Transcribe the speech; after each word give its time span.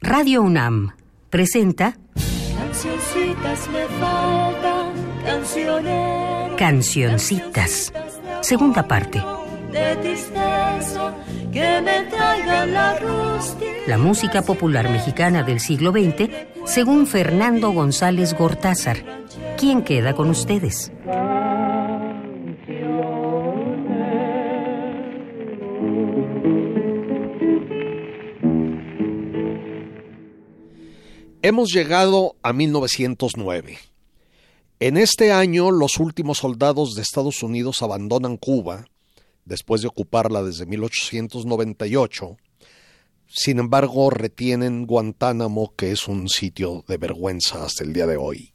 Radio 0.00 0.42
UNAM 0.42 0.92
presenta 1.30 1.96
Cancioncitas 2.58 3.68
me 3.70 3.86
faltan. 3.98 4.96
Cancioncitas. 6.56 7.92
Segunda 8.42 8.86
parte. 8.86 9.22
De 9.72 9.96
tristeza, 9.96 11.14
que 11.52 11.80
me 11.80 12.02
traigan 12.10 12.72
la 12.72 12.98
rústica. 12.98 13.72
La 13.86 13.98
música 13.98 14.42
popular 14.42 14.90
mexicana 14.90 15.42
del 15.42 15.60
siglo 15.60 15.92
XX, 15.92 16.30
según 16.66 17.06
Fernando 17.06 17.70
González 17.70 18.34
Gortázar. 18.34 18.98
¿Quién 19.56 19.82
queda 19.82 20.14
con 20.14 20.28
ustedes? 20.30 20.92
Hemos 31.48 31.72
llegado 31.72 32.34
a 32.42 32.52
1909. 32.52 33.78
En 34.80 34.96
este 34.96 35.30
año, 35.30 35.70
los 35.70 35.98
últimos 35.98 36.38
soldados 36.38 36.96
de 36.96 37.02
Estados 37.02 37.40
Unidos 37.44 37.82
abandonan 37.82 38.36
Cuba, 38.36 38.88
después 39.44 39.80
de 39.80 39.86
ocuparla 39.86 40.42
desde 40.42 40.66
1898. 40.66 42.36
Sin 43.28 43.60
embargo, 43.60 44.10
retienen 44.10 44.86
Guantánamo, 44.86 45.72
que 45.76 45.92
es 45.92 46.08
un 46.08 46.28
sitio 46.28 46.84
de 46.88 46.96
vergüenza 46.96 47.64
hasta 47.64 47.84
el 47.84 47.92
día 47.92 48.08
de 48.08 48.16
hoy. 48.16 48.52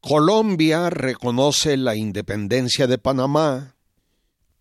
Colombia 0.00 0.90
reconoce 0.90 1.76
la 1.76 1.94
independencia 1.94 2.88
de 2.88 2.98
Panamá, 2.98 3.75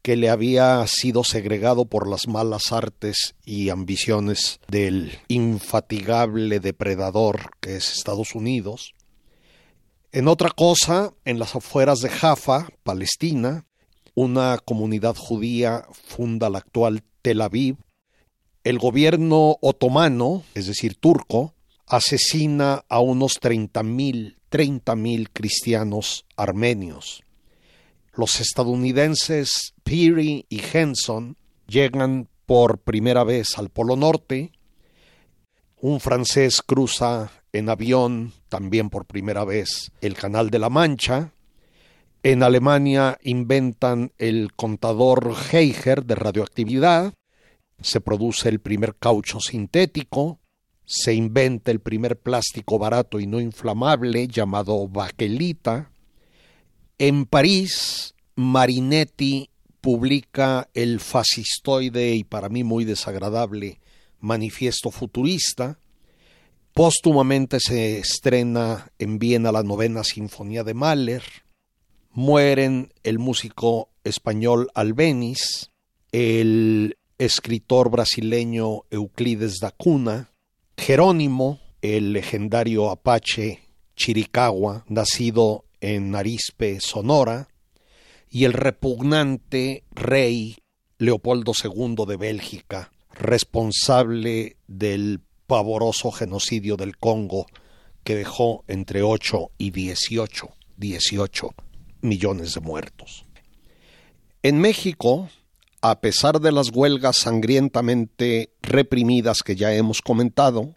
que 0.05 0.16
le 0.16 0.30
había 0.30 0.86
sido 0.86 1.23
segregado 1.23 1.86
por 1.86 2.08
las 2.08 2.27
malas 2.27 2.72
artes 2.72 3.34
y 3.44 3.70
ambiciones 3.70 4.59
del 4.68 5.18
infatigable 5.30 6.59
depredador 6.59 7.50
que 7.59 7.77
es 7.77 7.91
Estados 7.91 8.36
Unidos. 8.36 8.94
En 10.12 10.27
otra 10.27 10.52
cosa, 10.52 11.12
en 11.26 11.40
las 11.40 11.55
afueras 11.55 12.02
de 12.02 12.10
Jaffa, 12.10 12.68
Palestina, 12.84 13.65
una 14.13 14.60
comunidad 14.63 15.15
judía 15.15 15.88
funda 15.91 16.52
la 16.52 16.60
actual 16.60 17.02
Tel 17.24 17.41
Aviv. 17.41 17.77
El 18.63 18.77
gobierno 18.77 19.58
otomano, 19.60 20.43
es 20.54 20.68
decir, 20.68 20.98
turco, 20.98 21.55
asesina 21.87 22.85
a 22.90 22.99
unos 22.99 23.41
30.000 23.41 24.35
30.000 24.52 25.30
cristianos 25.34 26.26
armenios. 26.37 27.24
Los 28.18 28.40
estadounidenses 28.40 29.74
Peary 29.84 30.46
y 30.48 30.62
Henson 30.74 31.35
llegan 31.68 32.30
por 32.46 32.80
primera 32.80 33.26
vez 33.26 33.58
al 33.58 33.70
Polo 33.70 33.98
Norte. 33.98 34.54
Un 35.82 35.99
francés 35.99 36.62
cruza 36.62 37.30
en 37.52 37.68
avión 37.68 38.32
también 38.48 38.90
por 38.90 39.05
primera 39.05 39.43
vez 39.43 39.91
el 39.99 40.13
Canal 40.13 40.49
de 40.49 40.60
la 40.60 40.70
Mancha. 40.70 41.34
En 42.24 42.41
Alemania 42.41 43.18
inventan 43.21 44.13
el 44.18 44.54
contador 44.55 45.36
Geiger 45.36 46.05
de 46.05 46.16
radioactividad. 46.16 47.13
Se 47.82 47.99
produce 47.99 48.48
el 48.48 48.62
primer 48.62 48.96
caucho 48.96 49.41
sintético. 49.41 50.40
Se 50.86 51.13
inventa 51.13 51.70
el 51.70 51.82
primer 51.82 52.18
plástico 52.18 52.80
barato 52.80 53.20
y 53.20 53.27
no 53.27 53.41
inflamable 53.41 54.30
llamado 54.30 54.88
baquelita. 54.88 55.91
En 56.98 57.26
París, 57.26 58.15
Marinetti 58.35 59.49
publica 59.82 60.70
el 60.74 61.02
fascistoide 61.02 62.15
y 62.15 62.24
para 62.24 62.48
mí 62.48 62.63
muy 62.63 62.85
desagradable 62.85 63.82
Manifiesto 64.22 64.91
Futurista. 64.91 65.78
Póstumamente 66.74 67.59
se 67.59 68.00
estrena 68.00 68.91
en 68.97 69.19
Viena 69.19 69.52
la 69.52 69.63
novena 69.63 70.06
Sinfonía 70.06 70.63
de 70.63 70.74
Mahler. 70.74 71.24
Mueren 72.12 72.94
el 73.03 73.19
músico 73.19 73.90
español 74.06 74.70
Albeniz, 74.74 75.72
el 76.14 76.97
escritor 77.18 77.91
brasileño 77.91 78.84
Euclides 78.90 79.58
da 79.59 79.72
Cunha, 79.72 80.31
Jerónimo, 80.78 81.59
el 81.81 82.14
legendario 82.14 82.90
apache 82.90 83.59
Chiricahua, 83.97 84.86
nacido 84.88 85.65
en 85.85 86.16
Arispe, 86.16 86.79
Sonora, 86.79 87.47
y 88.28 88.46
el 88.46 88.53
repugnante 88.53 89.84
rey 89.91 90.57
Leopoldo 90.97 91.51
II 91.63 92.06
de 92.07 92.18
Bélgica, 92.18 92.91
responsable 93.13 94.57
del 94.68 95.22
pavoroso 95.46 96.12
genocidio 96.12 96.75
del 96.75 96.97
Congo 96.97 97.46
que 98.03 98.16
dejó 98.16 98.63
entre 98.68 99.03
8 99.03 99.51
y 99.59 99.69
18, 99.69 100.50
18 100.78 101.50
millones 102.02 102.56
de 102.56 102.62
muertos. 102.62 103.28
En 104.41 104.59
México, 104.59 105.29
a 105.81 106.02
pesar 106.02 106.41
de 106.41 106.52
las 106.52 106.72
huelgas 106.73 107.17
sangrientamente 107.17 108.50
reprimidas 108.63 109.44
que 109.44 109.56
ya 109.56 109.72
hemos 109.75 110.02
comentado, 110.02 110.75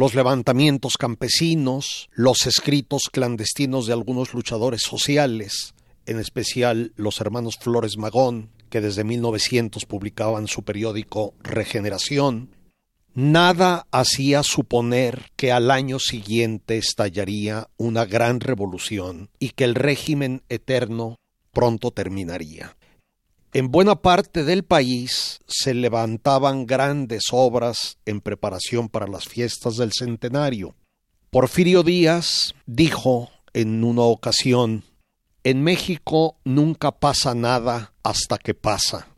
los 0.00 0.14
levantamientos 0.14 0.96
campesinos, 0.96 2.08
los 2.12 2.46
escritos 2.46 3.02
clandestinos 3.12 3.86
de 3.86 3.92
algunos 3.92 4.32
luchadores 4.32 4.80
sociales, 4.80 5.74
en 6.06 6.18
especial 6.18 6.94
los 6.96 7.20
hermanos 7.20 7.58
Flores 7.60 7.98
Magón, 7.98 8.48
que 8.70 8.80
desde 8.80 9.04
1900 9.04 9.84
publicaban 9.84 10.46
su 10.46 10.62
periódico 10.62 11.34
Regeneración, 11.42 12.48
nada 13.12 13.86
hacía 13.90 14.42
suponer 14.42 15.32
que 15.36 15.52
al 15.52 15.70
año 15.70 15.98
siguiente 15.98 16.78
estallaría 16.78 17.68
una 17.76 18.06
gran 18.06 18.40
revolución 18.40 19.28
y 19.38 19.50
que 19.50 19.64
el 19.64 19.74
régimen 19.74 20.42
eterno 20.48 21.16
pronto 21.52 21.90
terminaría. 21.90 22.74
En 23.52 23.70
buena 23.70 24.00
parte 24.00 24.44
del 24.44 24.62
país 24.62 25.40
se 25.48 25.74
levantaban 25.74 26.66
grandes 26.66 27.24
obras 27.32 27.98
en 28.06 28.20
preparación 28.20 28.88
para 28.88 29.08
las 29.08 29.26
fiestas 29.26 29.76
del 29.76 29.92
centenario. 29.92 30.76
Porfirio 31.30 31.82
Díaz 31.82 32.54
dijo 32.66 33.30
en 33.52 33.82
una 33.82 34.02
ocasión 34.02 34.84
en 35.42 35.62
México 35.62 36.36
nunca 36.44 36.92
pasa 36.92 37.34
nada 37.34 37.94
hasta 38.02 38.36
que 38.36 38.54
pasa. 38.54 39.08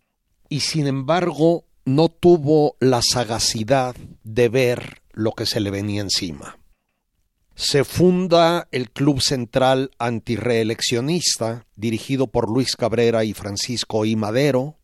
Y 0.49 0.61
sin 0.61 0.87
embargo 0.87 1.65
no 1.85 2.09
tuvo 2.09 2.77
la 2.79 3.01
sagacidad 3.03 3.97
de 4.23 4.49
ver 4.49 5.03
lo 5.13 5.33
que 5.33 5.47
se 5.47 5.61
le 5.61 5.71
venía 5.71 6.01
encima. 6.01 6.59
Se 7.55 7.85
funda 7.85 8.69
el 8.73 8.91
Club 8.91 9.21
Central 9.21 9.91
Antireeleccionista, 9.99 11.67
dirigido 11.77 12.27
por 12.27 12.51
Luis 12.51 12.77
Cabrera 12.77 13.25
y 13.25 13.35
Francisco 13.35 14.05
I. 14.05 14.17
Madero, 14.17 14.79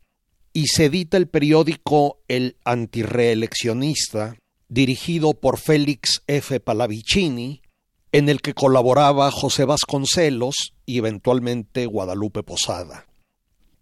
y 0.53 0.67
se 0.67 0.85
edita 0.85 1.17
el 1.17 1.27
periódico 1.27 2.19
El 2.27 2.57
Antireeleccionista, 2.63 4.37
dirigido 4.67 5.33
por 5.33 5.57
Félix 5.57 6.21
F. 6.27 6.59
Palavicini, 6.59 7.61
en 8.11 8.29
el 8.29 8.41
que 8.41 8.53
colaboraba 8.53 9.31
José 9.31 9.65
Vasconcelos 9.65 10.73
y 10.85 10.97
eventualmente 10.97 11.85
Guadalupe 11.85 12.43
Posada. 12.43 13.05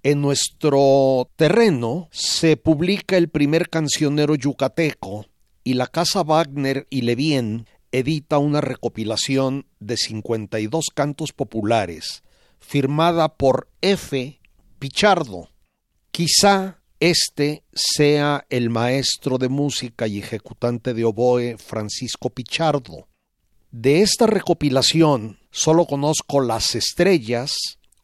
En 0.04 0.22
nuestro 0.22 1.30
terreno 1.36 2.08
se 2.12 2.56
publica 2.56 3.18
el 3.18 3.30
primer 3.30 3.70
cancionero 3.70 4.36
yucateco 4.36 5.26
y 5.64 5.74
la 5.74 5.88
Casa 5.88 6.24
Wagner 6.24 6.88
y 6.90 7.02
Levien 7.02 7.68
edita 7.92 8.38
una 8.38 8.62
recopilación 8.62 9.66
de 9.80 9.98
52 9.98 10.86
cantos 10.94 11.34
populares 11.34 12.24
firmada 12.60 13.36
por 13.36 13.70
F. 13.82 14.40
Pichardo. 14.80 15.50
Quizá 16.12 16.80
este 17.00 17.64
sea 17.74 18.46
el 18.50 18.70
maestro 18.70 19.38
de 19.38 19.50
música 19.50 20.08
y 20.08 20.20
ejecutante 20.20 20.94
de 20.94 21.06
oboe 21.06 21.58
Francisco 21.58 22.30
Pichardo, 22.32 23.08
de 23.72 24.02
esta 24.02 24.28
recopilación 24.28 25.40
solo 25.52 25.86
conozco 25.86 26.40
las 26.40 26.74
estrellas, 26.74 27.52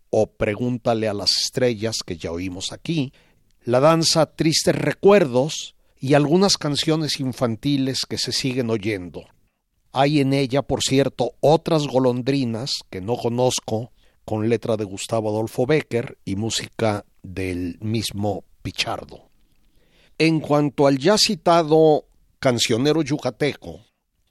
o 0.09 0.27
pregúntale 0.27 1.07
a 1.07 1.13
las 1.13 1.31
estrellas 1.37 1.97
que 2.05 2.17
ya 2.17 2.31
oímos 2.31 2.73
aquí, 2.73 3.13
la 3.63 3.79
danza 3.79 4.25
Tristes 4.25 4.75
Recuerdos 4.75 5.75
y 5.97 6.15
algunas 6.15 6.57
canciones 6.57 7.21
infantiles 7.21 8.01
que 8.07 8.17
se 8.17 8.33
siguen 8.33 8.69
oyendo. 8.69 9.23
Hay 9.93 10.19
en 10.19 10.33
ella, 10.33 10.63
por 10.63 10.81
cierto, 10.81 11.35
otras 11.39 11.87
golondrinas 11.87 12.71
que 12.89 12.99
no 12.99 13.15
conozco, 13.15 13.91
con 14.25 14.49
letra 14.49 14.75
de 14.75 14.85
Gustavo 14.85 15.29
Adolfo 15.29 15.65
Becker 15.65 16.17
y 16.25 16.35
música 16.35 17.05
del 17.21 17.77
mismo 17.79 18.43
Pichardo. 18.63 19.29
En 20.17 20.39
cuanto 20.39 20.87
al 20.87 20.97
ya 20.97 21.17
citado 21.17 22.05
cancionero 22.39 23.01
yucateco, 23.01 23.81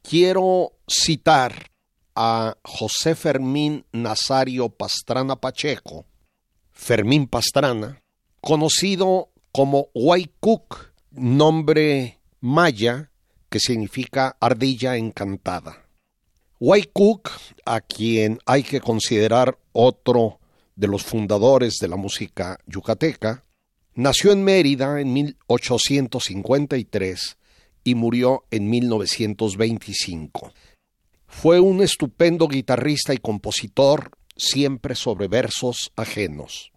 quiero 0.02 0.72
citar 0.88 1.70
a 2.14 2.56
José 2.64 3.14
Fermín 3.14 3.84
Nazario 3.92 4.68
Pastrana 4.68 5.36
Pacheco, 5.36 6.06
Fermín 6.72 7.26
Pastrana, 7.26 8.02
conocido 8.40 9.30
como 9.52 9.88
Huaycuc, 9.94 10.92
nombre 11.10 12.18
maya 12.40 13.11
que 13.52 13.60
significa 13.60 14.36
ardilla 14.40 14.96
encantada. 14.96 15.86
Cook, 16.94 17.28
a 17.66 17.82
quien 17.82 18.38
hay 18.46 18.62
que 18.62 18.80
considerar 18.80 19.58
otro 19.72 20.38
de 20.74 20.88
los 20.88 21.02
fundadores 21.02 21.76
de 21.78 21.88
la 21.88 21.96
música 21.96 22.58
yucateca, 22.66 23.44
nació 23.94 24.32
en 24.32 24.42
Mérida 24.42 25.02
en 25.02 25.12
1853 25.12 27.36
y 27.84 27.94
murió 27.94 28.44
en 28.50 28.70
1925. 28.70 30.54
Fue 31.26 31.60
un 31.60 31.82
estupendo 31.82 32.48
guitarrista 32.48 33.12
y 33.12 33.18
compositor, 33.18 34.12
siempre 34.34 34.94
sobre 34.94 35.28
versos 35.28 35.92
ajenos. 35.94 36.72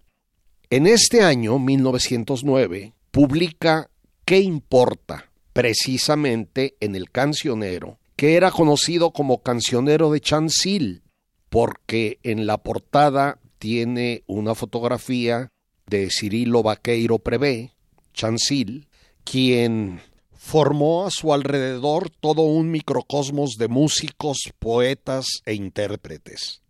En 0.69 0.87
este 0.87 1.21
año, 1.21 1.57
1909, 1.57 2.91
publica 3.11 3.89
¿Qué 4.25 4.39
importa? 4.39 5.31
Precisamente 5.55 6.75
en 6.81 6.97
el 6.97 7.09
cancionero, 7.11 7.97
que 8.17 8.35
era 8.35 8.51
conocido 8.51 9.11
como 9.11 9.41
cancionero 9.41 10.11
de 10.11 10.19
Chansil, 10.19 11.03
porque 11.47 12.19
en 12.23 12.45
la 12.45 12.57
portada 12.57 13.39
tiene 13.57 14.25
una 14.27 14.53
fotografía 14.53 15.53
de 15.87 16.09
Cirilo 16.11 16.61
Vaqueiro 16.61 17.19
Prevé, 17.19 17.71
Chansil, 18.13 18.89
quien 19.23 20.01
formó 20.33 21.07
a 21.07 21.09
su 21.09 21.33
alrededor 21.33 22.09
todo 22.09 22.41
un 22.41 22.69
microcosmos 22.69 23.51
de 23.57 23.69
músicos, 23.69 24.51
poetas 24.59 25.25
e 25.45 25.53
intérpretes. 25.53 26.63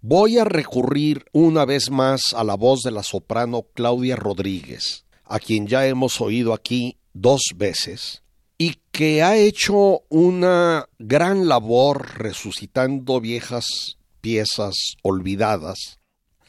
Voy 0.00 0.36
a 0.38 0.44
recurrir 0.44 1.26
una 1.32 1.64
vez 1.64 1.92
más 1.92 2.34
a 2.34 2.42
la 2.42 2.56
voz 2.56 2.80
de 2.80 2.90
la 2.90 3.04
soprano 3.04 3.66
Claudia 3.72 4.16
Rodríguez, 4.16 5.04
a 5.24 5.38
quien 5.38 5.68
ya 5.68 5.86
hemos 5.86 6.20
oído 6.20 6.52
aquí 6.54 6.96
dos 7.12 7.40
veces, 7.56 8.22
y 8.58 8.76
que 8.92 9.22
ha 9.22 9.36
hecho 9.36 10.02
una 10.08 10.86
gran 10.98 11.48
labor 11.48 12.18
resucitando 12.18 13.20
viejas 13.20 13.96
piezas 14.20 14.74
olvidadas, 15.02 15.98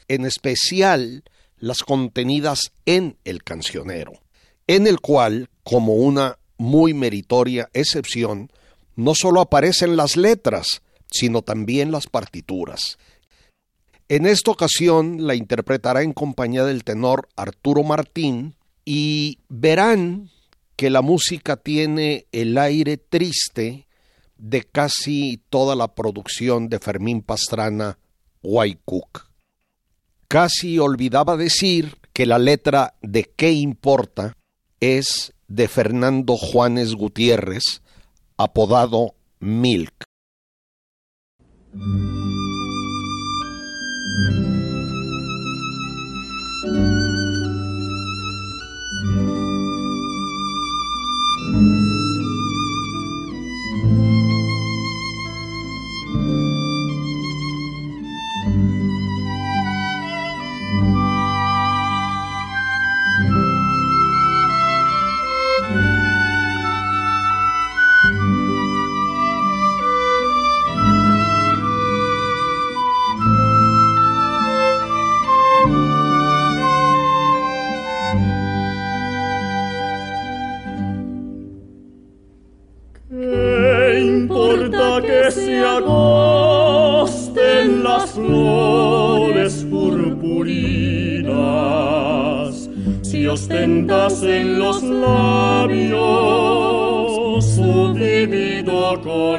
en 0.08 0.26
especial 0.26 1.24
las 1.56 1.82
contenidas 1.82 2.72
en 2.86 3.16
el 3.24 3.42
cancionero, 3.44 4.12
en 4.66 4.86
el 4.86 5.00
cual, 5.00 5.48
como 5.62 5.94
una 5.94 6.38
muy 6.58 6.92
meritoria 6.92 7.70
excepción, 7.72 8.50
no 8.94 9.14
solo 9.14 9.40
aparecen 9.40 9.96
las 9.96 10.16
letras, 10.16 10.82
sino 11.10 11.42
también 11.42 11.92
las 11.92 12.06
partituras. 12.06 12.98
En 14.08 14.26
esta 14.26 14.50
ocasión 14.50 15.26
la 15.26 15.34
interpretará 15.34 16.02
en 16.02 16.12
compañía 16.12 16.64
del 16.64 16.84
tenor 16.84 17.28
Arturo 17.36 17.82
Martín 17.82 18.54
y 18.84 19.38
verán 19.48 20.30
que 20.82 20.90
la 20.90 21.00
música 21.00 21.56
tiene 21.56 22.26
el 22.32 22.58
aire 22.58 22.96
triste 22.96 23.86
de 24.36 24.64
casi 24.64 25.40
toda 25.48 25.76
la 25.76 25.94
producción 25.94 26.68
de 26.68 26.80
Fermín 26.80 27.22
Pastrana 27.22 28.00
Cook. 28.84 29.28
Casi 30.26 30.80
olvidaba 30.80 31.36
decir 31.36 31.98
que 32.12 32.26
la 32.26 32.40
letra 32.40 32.94
de 33.00 33.30
¿Qué 33.36 33.52
importa? 33.52 34.36
es 34.80 35.32
de 35.46 35.68
Fernando 35.68 36.36
Juanes 36.36 36.96
Gutiérrez, 36.96 37.80
apodado 38.36 39.14
Milk. 39.38 40.02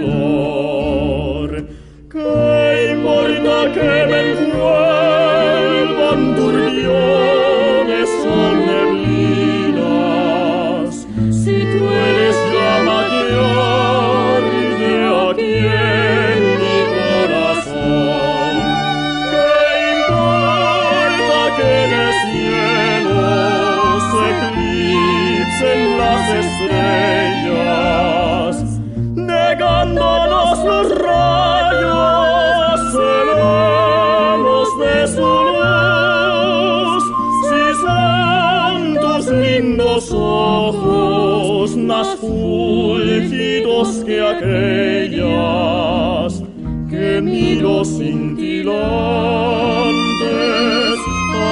Lord. 0.02 0.63
Que 44.06 44.20
aquellas 44.20 45.24
que 46.90 47.22
miro 47.22 47.86
cintilantes 47.86 48.74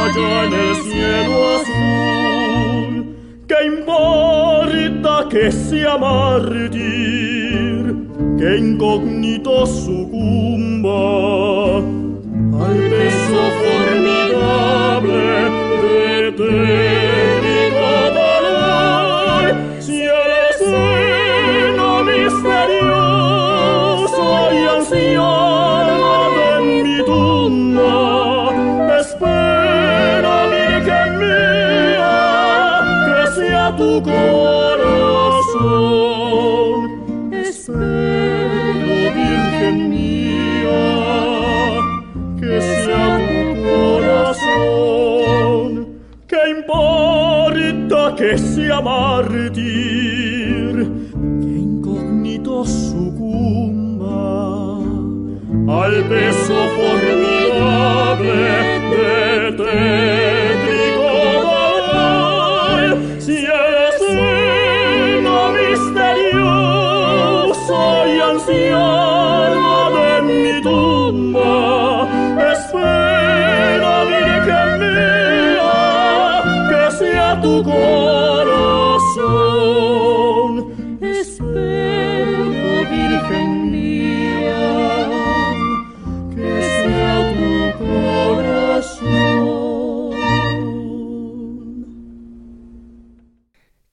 allá 0.03 0.45
en 0.45 0.53
el 0.53 0.75
cielo 0.75 1.37
azul 1.55 1.91
importa 3.65 5.27
que 5.29 5.51
sea 5.51 5.97
mártir, 5.97 6.81
que 8.37 8.57
incógnito 8.57 9.65
sucumba 9.65 11.40
tu 33.81 34.01
corazón. 34.03 35.90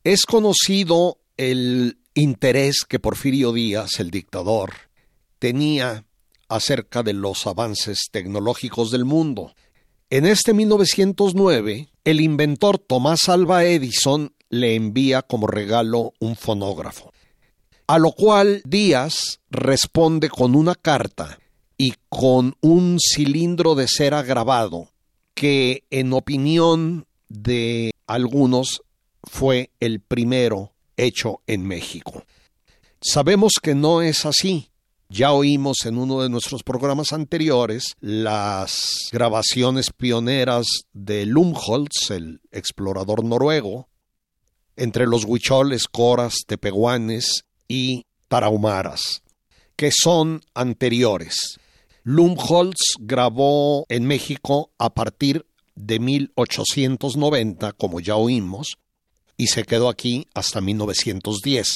Es 0.09 0.25
conocido 0.25 1.19
el 1.37 1.99
interés 2.15 2.87
que 2.89 2.99
Porfirio 2.99 3.53
Díaz, 3.53 4.01
el 4.01 4.11
dictador, 4.11 4.73
tenía 5.39 6.07
acerca 6.49 7.03
de 7.03 7.13
los 7.13 7.47
avances 7.47 8.09
tecnológicos 8.11 8.91
del 8.91 9.05
mundo. 9.05 9.53
En 10.09 10.25
este 10.25 10.55
1909, 10.55 11.91
el 12.05 12.21
inventor 12.23 12.79
Tomás 12.79 13.29
Alba 13.29 13.67
Edison 13.67 14.33
le 14.49 14.77
envía 14.77 15.21
como 15.21 15.47
regalo 15.47 16.15
un 16.21 16.37
fonógrafo, 16.37 17.13
a 17.87 17.99
lo 17.99 18.13
cual 18.13 18.63
Díaz 18.65 19.41
responde 19.51 20.31
con 20.31 20.55
una 20.55 20.75
carta 20.75 21.39
y 21.77 21.93
con 22.09 22.57
un 22.63 22.97
cilindro 22.99 23.75
de 23.75 23.87
cera 23.87 24.23
grabado 24.23 24.89
que 25.35 25.85
en 25.91 26.15
opinión 26.15 27.07
de 27.29 27.93
algunos 28.07 28.81
fue 29.29 29.71
el 29.81 30.01
primero 30.01 30.73
hecho 30.97 31.41
en 31.47 31.67
México. 31.67 32.25
Sabemos 33.01 33.53
que 33.63 33.75
no 33.75 34.03
es 34.03 34.27
así. 34.27 34.71
Ya 35.11 35.33
oímos 35.33 35.87
en 35.87 35.97
uno 35.97 36.21
de 36.21 36.29
nuestros 36.29 36.63
programas 36.63 37.15
anteriores 37.15 37.95
las 38.01 39.09
grabaciones 39.11 39.91
pioneras 39.91 40.67
de 40.93 41.25
Lumholtz, 41.25 42.11
el 42.11 42.41
explorador 42.51 43.25
noruego, 43.25 43.89
entre 44.77 45.07
los 45.07 45.25
huicholes, 45.25 45.85
coras, 45.87 46.35
tepehuanes 46.47 47.45
y 47.69 48.05
tarahumaras, 48.29 49.23
que 49.77 49.91
son 49.93 50.43
anteriores. 50.55 51.59
Lumholtz 52.03 52.97
grabó 52.99 53.87
en 53.89 54.05
México 54.05 54.73
a 54.79 54.93
partir 54.93 55.47
de 55.75 56.01
1890, 56.01 57.73
como 57.73 58.01
ya 58.01 58.17
oímos, 58.17 58.77
y 59.39 59.47
se 59.47 59.65
quedó 59.65 59.89
aquí 59.89 60.27
hasta 60.35 60.61
1910. 60.61 61.67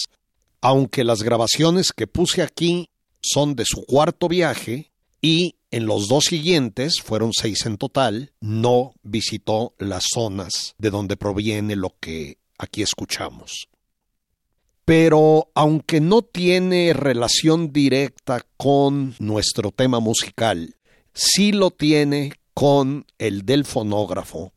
Aunque 0.60 1.04
las 1.04 1.22
grabaciones 1.22 1.92
que 1.92 2.06
puse 2.06 2.42
aquí 2.42 2.90
son 3.22 3.56
de 3.56 3.64
su 3.64 3.86
cuarto 3.86 4.28
viaje 4.28 4.92
y 5.22 5.54
en 5.70 5.86
los 5.86 6.08
dos 6.08 6.24
siguientes, 6.24 6.96
fueron 7.02 7.30
seis 7.32 7.64
en 7.64 7.78
total, 7.78 8.32
no 8.40 8.92
visitó 9.02 9.72
las 9.78 10.02
zonas 10.12 10.74
de 10.76 10.90
donde 10.90 11.16
proviene 11.16 11.76
lo 11.76 11.94
que 11.98 12.36
aquí 12.58 12.82
escuchamos 12.82 13.68
pero 14.84 15.48
aunque 15.54 16.00
no 16.00 16.22
tiene 16.22 16.92
relación 16.92 17.72
directa 17.72 18.44
con 18.56 19.14
nuestro 19.18 19.70
tema 19.70 20.00
musical, 20.00 20.76
sí 21.14 21.52
lo 21.52 21.70
tiene 21.70 22.32
con 22.54 23.06
el 23.18 23.46
del 23.46 23.64
fonógrafo, 23.64 24.52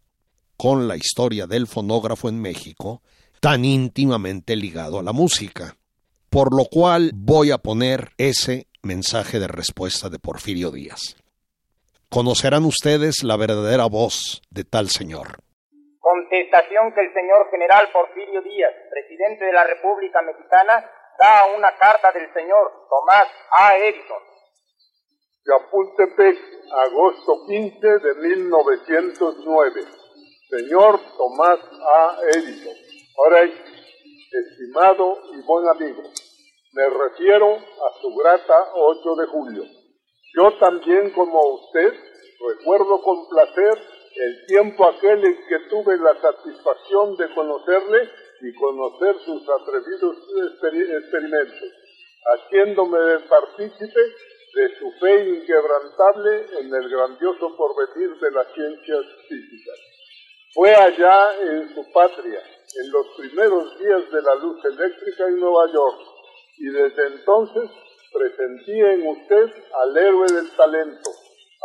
con 0.58 0.88
la 0.88 0.96
historia 0.96 1.48
del 1.48 1.68
fonógrafo 1.68 2.30
en 2.30 2.42
México, 2.42 3.02
tan 3.40 3.66
íntimamente 3.66 4.56
ligado 4.56 5.00
a 5.00 5.04
la 5.04 5.14
música. 5.14 5.76
Por 6.30 6.56
lo 6.56 6.66
cual 6.66 7.12
voy 7.14 7.52
a 7.52 7.58
poner 7.58 8.10
ese 8.18 8.68
mensaje 8.84 9.40
de 9.40 9.48
respuesta 9.48 10.10
de 10.10 10.20
Porfirio 10.20 10.72
Díaz. 10.72 11.16
Conocerán 12.10 12.66
ustedes 12.66 13.24
la 13.24 13.38
verdadera 13.38 13.86
voz 13.86 14.42
de 14.50 14.64
tal 14.64 14.90
señor 14.90 15.46
contestación 16.06 16.94
que 16.94 17.02
el 17.02 17.14
señor 17.14 17.50
general 17.50 17.90
Porfirio 17.92 18.42
Díaz, 18.42 18.74
presidente 18.90 19.46
de 19.46 19.54
la 19.54 19.64
República 19.64 20.22
Mexicana, 20.22 20.86
da 21.18 21.40
a 21.40 21.56
una 21.56 21.76
carta 21.78 22.12
del 22.12 22.32
señor 22.34 22.88
Tomás 22.90 23.26
A. 23.58 23.76
Edison. 23.78 24.22
Chapultepec, 25.46 26.38
agosto 26.72 27.46
15 27.48 27.88
de 27.88 28.16
1909. 28.16 29.82
Señor 30.56 31.02
Tomás 31.18 31.60
A. 31.60 32.18
Edison. 32.32 32.76
Ahora, 33.18 33.44
estimado 33.44 35.18
y 35.34 35.42
buen 35.42 35.68
amigo, 35.68 36.02
me 36.72 36.90
refiero 36.90 37.56
a 37.58 38.02
su 38.02 38.16
grata 38.16 38.72
8 38.74 39.16
de 39.16 39.28
julio. 39.28 39.64
Yo 40.34 40.58
también, 40.58 41.12
como 41.12 41.56
usted, 41.56 41.94
recuerdo 42.58 43.02
con 43.02 43.28
placer 43.28 43.82
el 44.16 44.46
tiempo 44.46 44.88
aquel 44.88 45.26
en 45.26 45.36
que 45.46 45.60
tuve 45.70 45.98
la 45.98 46.16
satisfacción 46.22 47.18
de 47.18 47.34
conocerle 47.34 48.10
y 48.40 48.54
conocer 48.56 49.16
sus 49.26 49.44
atrevidos 49.50 50.16
experimentos, 51.02 51.70
haciéndome 52.24 53.20
partícipe 53.28 54.00
de 54.54 54.80
su 54.80 54.90
fe 55.02 55.30
inquebrantable 55.32 56.46
en 56.62 56.74
el 56.74 56.90
grandioso 56.90 57.58
porvenir 57.58 58.18
de 58.20 58.32
las 58.32 58.48
ciencias 58.54 59.06
físicas. 59.28 59.95
Fue 60.56 60.74
allá 60.74 61.38
en 61.42 61.76
su 61.76 61.92
patria, 61.92 62.40
en 62.40 62.92
los 62.92 63.08
primeros 63.18 63.78
días 63.78 64.10
de 64.10 64.22
la 64.22 64.36
luz 64.36 64.64
eléctrica 64.64 65.28
en 65.28 65.38
Nueva 65.38 65.70
York, 65.70 65.98
y 66.58 66.70
desde 66.70 67.08
entonces 67.08 67.70
presentí 68.14 68.72
en 68.72 69.06
usted 69.06 69.54
al 69.74 69.98
héroe 69.98 70.32
del 70.32 70.50
talento, 70.56 71.10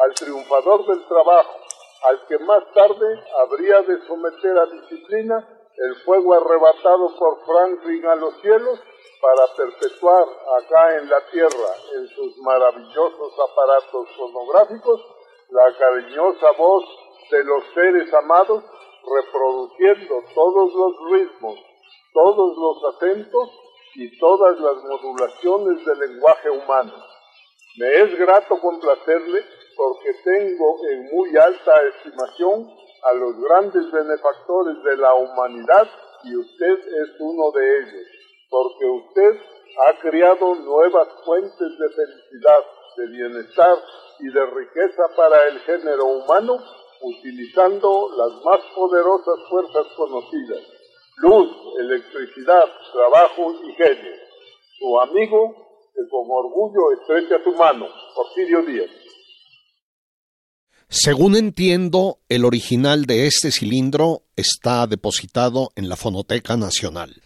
al 0.04 0.14
triunfador 0.14 0.86
del 0.88 1.06
trabajo, 1.06 1.54
al 2.02 2.26
que 2.26 2.38
más 2.40 2.64
tarde 2.74 3.24
habría 3.38 3.80
de 3.82 4.04
someter 4.08 4.58
a 4.58 4.66
disciplina 4.66 5.48
el 5.76 5.94
fuego 6.02 6.34
arrebatado 6.34 7.16
por 7.16 7.46
Franklin 7.46 8.04
a 8.06 8.16
los 8.16 8.40
cielos 8.40 8.80
para 9.20 9.54
perpetuar 9.56 10.24
acá 10.58 10.96
en 10.96 11.08
la 11.08 11.20
tierra, 11.30 11.76
en 11.94 12.08
sus 12.08 12.36
maravillosos 12.38 13.34
aparatos 13.38 14.08
fonográficos, 14.16 15.00
la 15.50 15.76
cariñosa 15.78 16.50
voz 16.58 16.84
de 17.30 17.44
los 17.44 17.64
seres 17.74 18.12
amados, 18.14 18.64
reproduciendo 19.04 20.22
todos 20.34 20.74
los 20.74 21.12
ritmos, 21.12 21.58
todos 22.12 22.56
los 22.56 22.94
acentos 22.94 23.50
y 23.94 24.18
todas 24.18 24.58
las 24.60 24.84
modulaciones 24.84 25.84
del 25.84 25.98
lenguaje 25.98 26.50
humano. 26.50 26.92
Me 27.78 28.00
es 28.02 28.18
grato 28.18 28.58
complacerle 28.60 29.44
porque 29.76 30.14
tengo 30.24 30.76
en 30.90 31.04
muy 31.10 31.36
alta 31.36 31.82
estimación 31.96 32.68
a 33.02 33.14
los 33.14 33.40
grandes 33.40 33.90
benefactores 33.90 34.82
de 34.84 34.96
la 34.96 35.14
humanidad 35.14 35.88
y 36.24 36.36
usted 36.36 36.78
es 36.78 37.08
uno 37.18 37.50
de 37.52 37.78
ellos, 37.78 38.06
porque 38.50 38.84
usted 38.84 39.40
ha 39.86 39.98
creado 40.00 40.54
nuevas 40.56 41.08
fuentes 41.24 41.78
de 41.78 41.88
felicidad, 41.90 42.64
de 42.96 43.06
bienestar 43.06 43.78
y 44.18 44.30
de 44.30 44.46
riqueza 44.46 45.02
para 45.16 45.48
el 45.48 45.60
género 45.60 46.04
humano, 46.06 46.58
utilizando 47.02 48.10
las 48.16 48.44
más 48.44 48.60
poderosas 48.74 49.36
fuerzas 49.48 49.86
conocidas, 49.96 50.60
luz, 51.16 51.48
electricidad, 51.78 52.64
trabajo 52.92 53.54
y 53.64 53.72
genio. 53.72 54.12
Su 54.78 55.00
amigo, 55.00 55.54
que 55.94 56.08
con 56.08 56.26
orgullo 56.30 56.92
estrecha 57.00 57.42
su 57.42 57.52
mano, 57.52 57.86
Porfirio 58.14 58.62
Díaz. 58.62 58.90
Según 60.88 61.36
entiendo, 61.36 62.18
el 62.28 62.44
original 62.44 63.06
de 63.06 63.26
este 63.26 63.52
cilindro 63.52 64.22
está 64.34 64.86
depositado 64.86 65.70
en 65.76 65.88
la 65.88 65.96
Fonoteca 65.96 66.56
Nacional. 66.56 67.22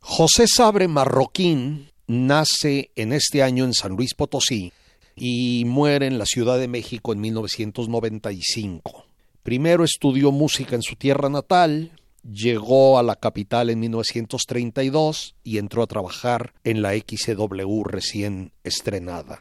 José 0.00 0.46
Sabre 0.46 0.88
Marroquín 0.88 1.90
nace 2.06 2.90
en 2.96 3.12
este 3.12 3.42
año 3.42 3.64
en 3.64 3.74
San 3.74 3.92
Luis 3.92 4.14
Potosí 4.14 4.72
y 5.18 5.64
muere 5.66 6.06
en 6.06 6.18
la 6.18 6.26
Ciudad 6.26 6.58
de 6.58 6.68
México 6.68 7.12
en 7.12 7.20
1995. 7.20 9.04
Primero 9.42 9.84
estudió 9.84 10.30
música 10.30 10.76
en 10.76 10.82
su 10.82 10.96
tierra 10.96 11.28
natal, 11.28 11.92
llegó 12.22 12.98
a 12.98 13.02
la 13.02 13.16
capital 13.16 13.70
en 13.70 13.80
1932 13.80 15.36
y 15.42 15.58
entró 15.58 15.82
a 15.82 15.86
trabajar 15.86 16.54
en 16.64 16.82
la 16.82 16.92
XW 16.92 17.82
recién 17.84 18.52
estrenada. 18.64 19.40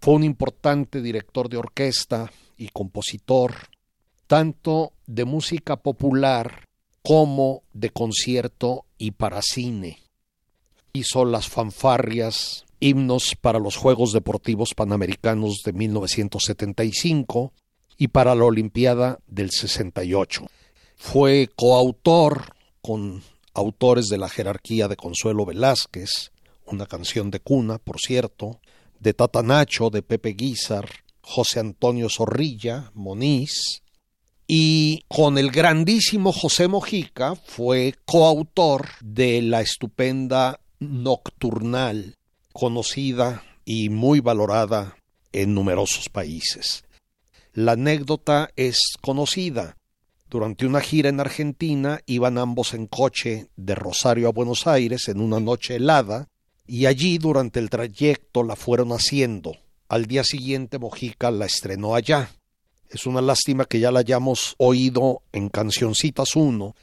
Fue 0.00 0.14
un 0.14 0.24
importante 0.24 1.02
director 1.02 1.48
de 1.48 1.58
orquesta 1.58 2.30
y 2.56 2.68
compositor, 2.68 3.54
tanto 4.26 4.92
de 5.06 5.24
música 5.24 5.76
popular 5.76 6.64
como 7.02 7.62
de 7.72 7.90
concierto 7.90 8.84
y 8.98 9.12
para 9.12 9.42
cine. 9.42 9.98
Hizo 10.92 11.24
las 11.24 11.48
fanfarrias, 11.48 12.64
himnos 12.80 13.36
para 13.40 13.58
los 13.58 13.76
Juegos 13.76 14.12
Deportivos 14.12 14.74
Panamericanos 14.74 15.60
de 15.64 15.72
1975 15.72 17.52
y 17.96 18.08
para 18.08 18.34
la 18.34 18.44
Olimpiada 18.44 19.20
del 19.26 19.50
68. 19.50 20.46
Fue 20.96 21.48
coautor 21.54 22.54
con 22.82 23.22
autores 23.54 24.06
de 24.06 24.18
la 24.18 24.28
jerarquía 24.28 24.88
de 24.88 24.96
Consuelo 24.96 25.44
Velázquez, 25.44 26.32
una 26.66 26.86
canción 26.86 27.30
de 27.30 27.40
cuna, 27.40 27.78
por 27.78 27.98
cierto, 27.98 28.60
de 28.98 29.12
Tatanacho, 29.14 29.90
de 29.90 30.02
Pepe 30.02 30.30
Guizar, 30.30 30.88
José 31.20 31.60
Antonio 31.60 32.08
Zorrilla, 32.08 32.90
Moniz, 32.94 33.82
y 34.46 35.04
con 35.06 35.38
el 35.38 35.50
grandísimo 35.50 36.32
José 36.32 36.66
Mojica 36.66 37.36
fue 37.36 37.94
coautor 38.04 38.88
de 39.00 39.42
la 39.42 39.60
estupenda 39.60 40.60
Nocturnal, 40.80 42.16
conocida 42.52 43.42
y 43.64 43.88
muy 43.88 44.20
valorada 44.20 44.96
en 45.32 45.54
numerosos 45.54 46.08
países. 46.08 46.84
La 47.52 47.72
anécdota 47.72 48.50
es 48.56 48.78
conocida. 49.00 49.76
Durante 50.28 50.66
una 50.66 50.80
gira 50.80 51.08
en 51.08 51.18
Argentina 51.18 52.00
iban 52.06 52.38
ambos 52.38 52.74
en 52.74 52.86
coche 52.86 53.48
de 53.56 53.74
Rosario 53.74 54.28
a 54.28 54.32
Buenos 54.32 54.66
Aires 54.66 55.08
en 55.08 55.20
una 55.20 55.40
noche 55.40 55.76
helada 55.76 56.28
y 56.66 56.86
allí 56.86 57.18
durante 57.18 57.58
el 57.58 57.68
trayecto 57.68 58.44
la 58.44 58.54
fueron 58.54 58.92
haciendo. 58.92 59.56
Al 59.88 60.06
día 60.06 60.22
siguiente 60.22 60.78
Mojica 60.78 61.32
la 61.32 61.46
estrenó 61.46 61.96
allá. 61.96 62.30
Es 62.88 63.06
una 63.06 63.20
lástima 63.20 63.64
que 63.64 63.80
ya 63.80 63.90
la 63.90 64.00
hayamos 64.00 64.54
oído 64.58 65.22
en 65.32 65.48
Cancioncitas 65.48 66.36
1. 66.36 66.76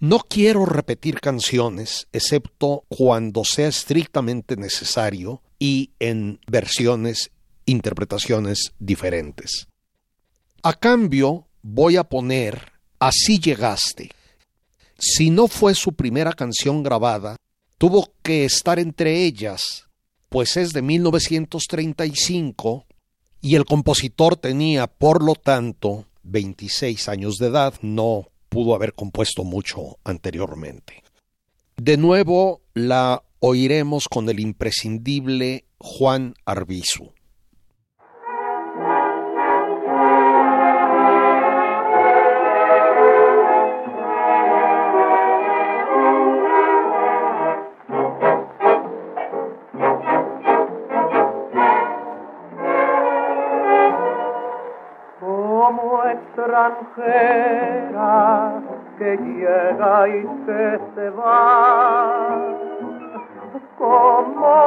No 0.00 0.18
quiero 0.18 0.66
repetir 0.66 1.20
canciones, 1.20 2.08
excepto 2.12 2.84
cuando 2.88 3.44
sea 3.44 3.68
estrictamente 3.68 4.56
necesario 4.56 5.42
y 5.58 5.90
en 6.00 6.40
versiones, 6.46 7.30
interpretaciones 7.66 8.72
diferentes. 8.78 9.68
A 10.62 10.74
cambio, 10.74 11.46
voy 11.62 11.96
a 11.96 12.04
poner 12.04 12.80
Así 13.00 13.40
llegaste. 13.40 14.10
Si 14.98 15.30
no 15.30 15.48
fue 15.48 15.74
su 15.74 15.94
primera 15.94 16.34
canción 16.34 16.82
grabada, 16.82 17.36
tuvo 17.78 18.12
que 18.22 18.44
estar 18.44 18.78
entre 18.78 19.24
ellas, 19.24 19.86
pues 20.28 20.58
es 20.58 20.74
de 20.74 20.82
1935 20.82 22.84
y 23.40 23.54
el 23.54 23.64
compositor 23.64 24.36
tenía, 24.36 24.86
por 24.86 25.24
lo 25.24 25.34
tanto, 25.34 26.04
26 26.24 27.08
años 27.08 27.38
de 27.38 27.46
edad, 27.46 27.72
no 27.80 28.28
pudo 28.50 28.74
haber 28.74 28.92
compuesto 28.92 29.44
mucho 29.44 29.96
anteriormente. 30.04 31.02
De 31.78 31.96
nuevo 31.96 32.60
la 32.74 33.22
oiremos 33.38 34.06
con 34.06 34.28
el 34.28 34.40
imprescindible 34.40 35.64
Juan 35.78 36.34
Arbizu. 36.44 37.14
Extranjera 56.68 58.52
que 58.98 59.16
llega 59.16 60.08
y 60.08 60.22
que 60.46 60.80
se 60.94 61.10
va, 61.10 62.38
como 63.78 64.59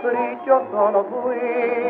felice 0.00 0.42
io 0.44 0.66
sono 0.70 1.04
qui. 1.04 1.87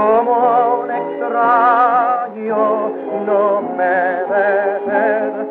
Como 0.00 0.80
un 0.82 0.90
extraño, 0.90 2.62
no 3.26 3.62
me 3.76 3.96
dejes 4.32 5.50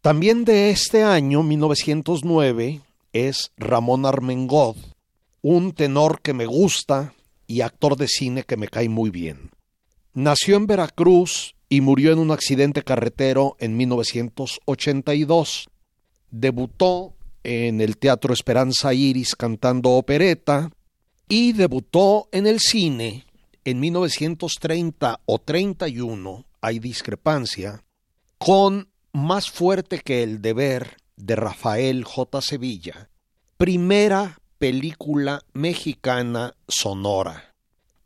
También 0.00 0.44
de 0.44 0.70
este 0.70 1.04
año, 1.04 1.44
1909, 1.44 2.80
es 3.12 3.52
Ramón 3.56 4.04
Armengod, 4.04 4.74
un 5.42 5.72
tenor 5.72 6.20
que 6.20 6.32
me 6.32 6.46
gusta 6.46 7.14
y 7.46 7.60
actor 7.60 7.96
de 7.96 8.08
cine 8.08 8.42
que 8.42 8.56
me 8.56 8.66
cae 8.66 8.88
muy 8.88 9.10
bien. 9.10 9.50
Nació 10.12 10.56
en 10.56 10.66
Veracruz 10.66 11.54
y 11.72 11.80
murió 11.80 12.12
en 12.12 12.18
un 12.18 12.30
accidente 12.32 12.82
carretero 12.82 13.56
en 13.58 13.78
1982. 13.78 15.70
Debutó 16.30 17.14
en 17.44 17.80
el 17.80 17.96
Teatro 17.96 18.34
Esperanza 18.34 18.92
Iris 18.92 19.34
cantando 19.34 19.92
opereta 19.92 20.70
y 21.30 21.54
debutó 21.54 22.28
en 22.30 22.46
el 22.46 22.60
cine 22.60 23.24
en 23.64 23.80
1930 23.80 25.20
o 25.24 25.38
31, 25.38 26.44
hay 26.60 26.78
discrepancia, 26.78 27.82
con 28.36 28.90
más 29.14 29.50
fuerte 29.50 30.00
que 30.00 30.22
el 30.22 30.42
deber 30.42 30.98
de 31.16 31.36
Rafael 31.36 32.04
J. 32.04 32.42
Sevilla, 32.42 33.08
primera 33.56 34.38
película 34.58 35.42
mexicana 35.54 36.54
sonora, 36.68 37.54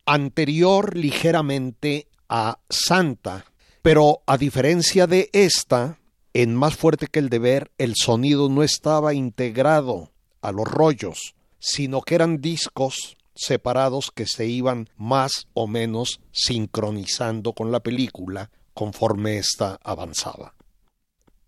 anterior 0.04 0.96
ligeramente 0.96 2.06
a 2.28 2.60
Santa, 2.68 3.44
pero 3.86 4.24
a 4.26 4.36
diferencia 4.36 5.06
de 5.06 5.30
esta, 5.32 6.00
en 6.34 6.56
Más 6.56 6.74
fuerte 6.74 7.06
que 7.06 7.20
el 7.20 7.28
deber, 7.28 7.70
el 7.78 7.94
sonido 7.94 8.48
no 8.48 8.64
estaba 8.64 9.14
integrado 9.14 10.10
a 10.40 10.50
los 10.50 10.66
rollos, 10.66 11.36
sino 11.60 12.02
que 12.02 12.16
eran 12.16 12.40
discos 12.40 13.16
separados 13.36 14.10
que 14.10 14.26
se 14.26 14.48
iban 14.48 14.88
más 14.96 15.46
o 15.54 15.68
menos 15.68 16.18
sincronizando 16.32 17.52
con 17.52 17.70
la 17.70 17.78
película 17.78 18.50
conforme 18.74 19.38
ésta 19.38 19.78
avanzaba. 19.84 20.56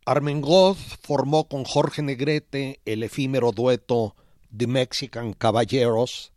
Armengol 0.04 0.76
formó 0.76 1.48
con 1.48 1.64
Jorge 1.64 2.02
Negrete 2.02 2.78
el 2.84 3.02
efímero 3.02 3.50
dueto 3.50 4.14
The 4.56 4.68
Mexican 4.68 5.32
Caballeros 5.32 6.32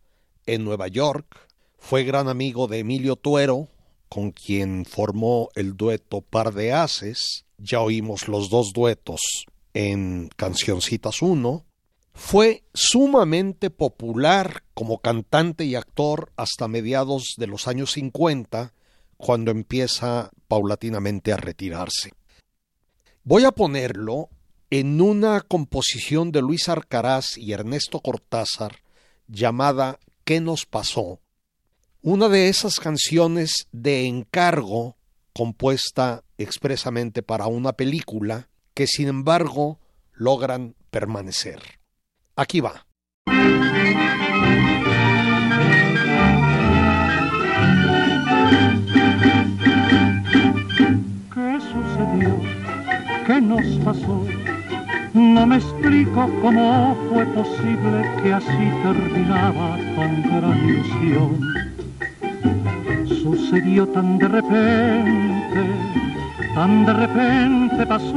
en 0.47 0.65
Nueva 0.65 0.87
York. 0.87 1.47
Fue 1.77 2.05
gran 2.05 2.27
amigo 2.27 2.65
de 2.65 2.79
Emilio 2.79 3.17
Tuero, 3.17 3.67
con 4.11 4.31
quien 4.31 4.83
formó 4.83 5.51
el 5.55 5.77
dueto 5.77 6.19
Par 6.19 6.53
de 6.53 6.73
Haces. 6.73 7.45
Ya 7.57 7.79
oímos 7.79 8.27
los 8.27 8.49
dos 8.49 8.73
duetos 8.73 9.21
en 9.73 10.29
Cancioncitas 10.35 11.21
1. 11.21 11.65
Fue 12.13 12.65
sumamente 12.73 13.69
popular 13.69 14.65
como 14.73 14.99
cantante 14.99 15.63
y 15.63 15.75
actor 15.75 16.33
hasta 16.35 16.67
mediados 16.67 17.35
de 17.37 17.47
los 17.47 17.69
años 17.69 17.93
50, 17.93 18.73
cuando 19.15 19.49
empieza 19.49 20.31
paulatinamente 20.49 21.31
a 21.31 21.37
retirarse. 21.37 22.11
Voy 23.23 23.45
a 23.45 23.53
ponerlo 23.53 24.27
en 24.71 24.99
una 24.99 25.39
composición 25.39 26.33
de 26.33 26.41
Luis 26.41 26.67
Arcaraz 26.67 27.37
y 27.37 27.53
Ernesto 27.53 28.01
Cortázar 28.01 28.79
llamada 29.29 29.99
¿Qué 30.25 30.41
nos 30.41 30.65
pasó? 30.65 31.21
Una 32.03 32.29
de 32.29 32.49
esas 32.49 32.79
canciones 32.79 33.67
de 33.71 34.07
encargo 34.07 34.97
compuesta 35.33 36.23
expresamente 36.39 37.21
para 37.21 37.45
una 37.45 37.73
película 37.73 38.49
que 38.73 38.87
sin 38.87 39.07
embargo 39.07 39.79
logran 40.13 40.73
permanecer. 40.89 41.61
Aquí 42.35 42.59
va. 42.59 42.87
¿Qué 51.31 51.59
sucedió? 51.69 52.41
¿Qué 53.27 53.41
nos 53.41 53.85
pasó? 53.85 54.25
No 55.13 55.45
me 55.45 55.57
explico 55.57 56.27
cómo 56.41 56.97
fue 57.09 57.27
posible 57.27 58.09
que 58.23 58.33
así 58.33 58.71
terminaba 58.81 59.77
tan 59.95 60.23
gran 60.23 60.67
ilusión. 60.67 61.70
Sucedió 63.21 63.87
tan 63.87 64.17
de 64.17 64.27
repente, 64.27 65.61
tan 66.55 66.85
de 66.85 66.93
repente 66.93 67.85
pasó, 67.85 68.15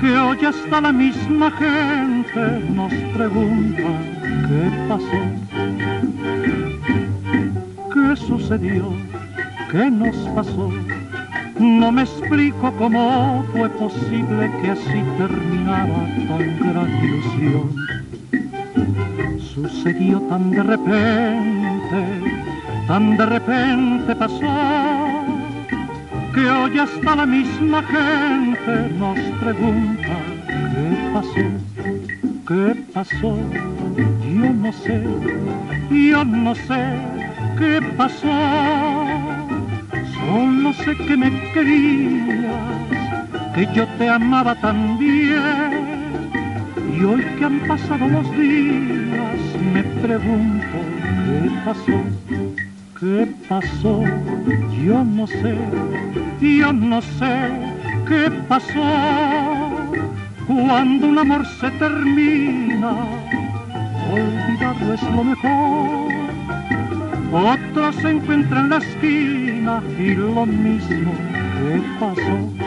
que 0.00 0.18
hoy 0.18 0.38
hasta 0.44 0.80
la 0.80 0.92
misma 0.92 1.50
gente 1.52 2.60
nos 2.74 2.92
pregunta 3.16 3.88
qué 4.48 4.70
pasó. 4.88 5.22
¿Qué 7.92 8.16
sucedió? 8.16 8.92
¿Qué 9.70 9.90
nos 9.90 10.16
pasó? 10.34 10.72
No 11.60 11.92
me 11.92 12.02
explico 12.02 12.72
cómo 12.76 13.44
fue 13.52 13.68
posible 13.70 14.50
que 14.60 14.70
así 14.72 15.04
terminara 15.18 16.04
tan 16.26 16.58
gran 16.58 17.04
ilusión. 17.04 17.76
Sucedió 19.38 20.20
tan 20.22 20.50
de 20.50 20.62
repente, 20.64 22.43
tan 22.86 23.16
de 23.16 23.26
repente 23.26 24.14
pasó, 24.16 24.54
que 26.34 26.50
hoy 26.50 26.78
hasta 26.78 27.16
la 27.16 27.26
misma 27.26 27.82
gente 27.82 28.94
nos 28.98 29.18
pregunta 29.40 30.16
qué 30.46 31.10
pasó, 31.12 31.46
qué 32.48 32.84
pasó. 32.92 33.38
Yo 33.96 34.50
no 34.50 34.72
sé, 34.72 35.02
yo 35.90 36.24
no 36.24 36.54
sé 36.54 36.98
qué 37.58 37.80
pasó 37.96 38.28
Solo 40.26 40.72
sé 40.72 40.96
que 40.96 41.16
me 41.16 41.30
querías, 41.52 42.56
que 43.54 43.68
yo 43.74 43.86
te 43.98 44.08
amaba 44.08 44.54
también. 44.54 45.72
Y 46.96 47.04
hoy 47.04 47.24
que 47.38 47.44
han 47.44 47.60
pasado 47.60 48.08
los 48.08 48.30
días, 48.32 49.38
me 49.72 49.82
pregunto 50.02 50.76
qué 51.26 51.50
pasó, 51.64 51.98
qué 53.04 53.28
pasó. 53.48 54.02
Yo 54.82 55.04
no 55.04 55.26
sé, 55.26 55.54
yo 56.40 56.72
no 56.72 57.02
sé 57.02 57.50
qué 58.08 58.30
pasó. 58.48 58.82
Cuando 60.46 61.08
un 61.08 61.18
amor 61.18 61.46
se 61.60 61.70
termina, 61.72 62.94
olvidarlo 64.10 64.94
es 64.94 65.02
lo 65.02 65.24
mejor 65.24 66.14
otro 67.34 67.92
se 67.94 68.10
encuentra 68.10 68.60
en 68.60 68.70
la 68.70 68.76
esquina 68.76 69.82
y 69.98 70.14
lo 70.14 70.46
mismo 70.46 71.12
que 71.58 71.82
pasó. 71.98 72.63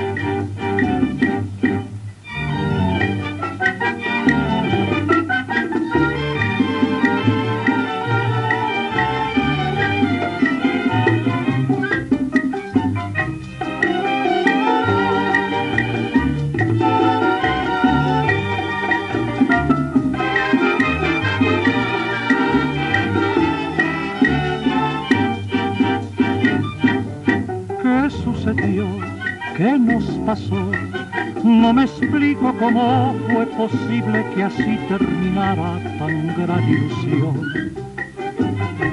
Cómo 32.60 33.16
fue 33.32 33.46
posible 33.48 34.26
que 34.34 34.44
así 34.44 34.78
terminara 34.88 35.80
tan 35.98 36.36
gran 36.36 36.70
ilusión. 36.70 37.74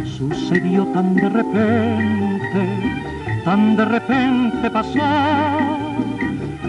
Sucedió 0.05 0.87
tan 0.87 1.15
de 1.15 1.29
repente, 1.29 2.63
tan 3.45 3.77
de 3.77 3.85
repente 3.85 4.71
pasó, 4.71 5.01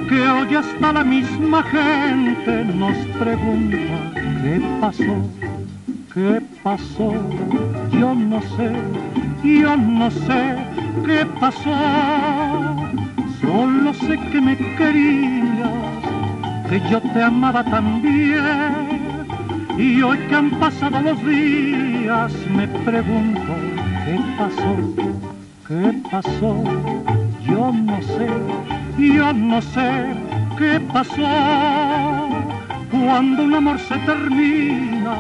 que 0.10 0.22
hoy 0.28 0.56
hasta 0.56 0.94
la 0.94 1.04
misma 1.04 1.64
gente 1.64 2.66
nos 2.66 2.98
pregunta 3.20 4.12
qué 4.42 4.62
pasó, 4.82 5.16
qué 6.14 6.42
pasó. 6.64 7.14
Yo 7.92 8.14
no 8.14 8.42
sé, 8.42 8.72
yo 9.44 9.76
no 9.78 10.12
sé 10.12 10.56
qué 11.06 11.26
pasó 11.40 12.76
Solo 13.46 13.94
sé 13.94 14.18
que 14.32 14.42
me 14.42 14.58
querías, 14.78 15.95
que 16.70 16.80
yo 16.90 17.02
te 17.02 17.24
amaba 17.24 17.64
también. 17.64 19.16
Y 19.78 20.02
hoy 20.02 20.18
que 20.30 20.36
han 20.36 20.52
pasado 20.52 21.02
los 21.02 21.26
días 21.26 22.32
me 22.56 22.68
pregunto 22.68 23.54
qué 24.06 24.20
pasó, 24.38 24.76
qué 25.68 26.02
pasó. 26.10 26.64
Yo 27.46 27.72
no 27.72 28.02
sé, 28.02 28.30
yo 28.98 29.34
no 29.34 29.62
sé 29.62 30.06
qué 30.58 30.80
pasó. 30.94 32.30
Cuando 32.92 33.44
un 33.44 33.54
amor 33.56 33.80
se 33.80 33.98
termina, 34.00 35.18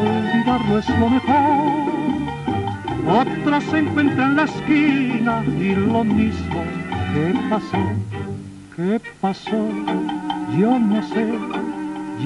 olvidarlo 0.00 0.78
es 0.78 0.88
lo 0.98 1.10
mejor. 1.10 1.88
Otro 3.08 3.60
se 3.62 3.78
encuentra 3.78 4.26
en 4.26 4.36
la 4.36 4.44
esquina 4.44 5.42
y 5.58 5.74
lo 5.74 6.04
mismo 6.04 6.62
¿Qué 7.14 7.34
pasó? 7.48 7.78
¿Qué 8.76 9.00
pasó? 9.20 10.27
Yo 10.56 10.78
no 10.78 11.06
sé, 11.08 11.26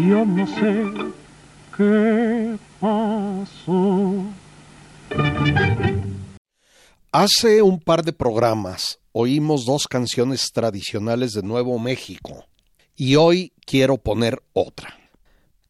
yo 0.07 0.25
no 0.25 0.47
sé 0.47 1.13
qué 1.77 2.57
pasó. 2.81 4.25
Hace 7.11 7.63
un 7.63 7.81
par 7.81 8.05
de 8.05 8.13
programas 8.13 9.01
oímos 9.13 9.65
dos 9.67 9.89
canciones 9.89 10.51
tradicionales 10.53 11.33
de 11.33 11.43
Nuevo 11.43 11.79
México 11.79 12.47
y 12.97 13.17
hoy 13.17 13.53
quiero 13.67 13.99
poner 13.99 14.43
otra. 14.53 14.97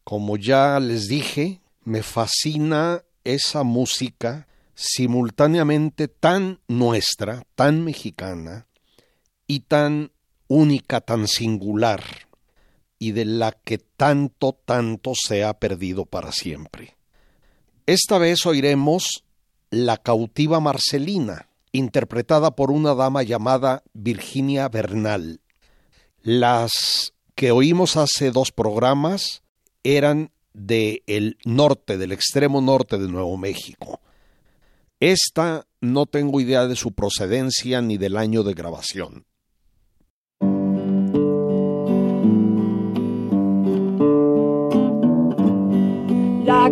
Como 0.03 0.37
ya 0.37 0.79
les 0.79 1.07
dije, 1.07 1.61
me 1.83 2.03
fascina 2.03 3.03
esa 3.23 3.63
música 3.63 4.47
simultáneamente 4.75 6.07
tan 6.07 6.59
nuestra, 6.67 7.43
tan 7.55 7.83
mexicana, 7.83 8.67
y 9.47 9.61
tan 9.61 10.11
única, 10.47 11.01
tan 11.01 11.27
singular, 11.27 12.03
y 13.03 13.11
de 13.11 13.25
la 13.25 13.51
que 13.51 13.79
tanto, 13.79 14.53
tanto 14.53 15.11
se 15.13 15.43
ha 15.43 15.59
perdido 15.59 16.05
para 16.05 16.31
siempre. 16.31 16.95
Esta 17.85 18.17
vez 18.17 18.45
oiremos 18.45 19.25
La 19.71 19.97
cautiva 19.97 20.61
Marcelina, 20.61 21.49
interpretada 21.73 22.55
por 22.55 22.71
una 22.71 22.95
dama 22.95 23.21
llamada 23.21 23.83
Virginia 23.91 24.69
Bernal. 24.69 25.41
Las 26.21 27.13
que 27.35 27.51
oímos 27.51 27.97
hace 27.97 28.31
dos 28.31 28.53
programas 28.53 29.43
eran 29.83 30.31
de 30.53 31.03
el 31.05 31.37
norte, 31.43 31.97
del 31.97 32.13
extremo 32.13 32.61
norte 32.61 32.97
de 32.97 33.09
Nuevo 33.09 33.35
México. 33.35 33.99
Esta 35.01 35.67
no 35.81 36.05
tengo 36.05 36.39
idea 36.39 36.67
de 36.67 36.77
su 36.77 36.93
procedencia 36.93 37.81
ni 37.81 37.97
del 37.97 38.15
año 38.15 38.43
de 38.43 38.53
grabación. 38.53 39.25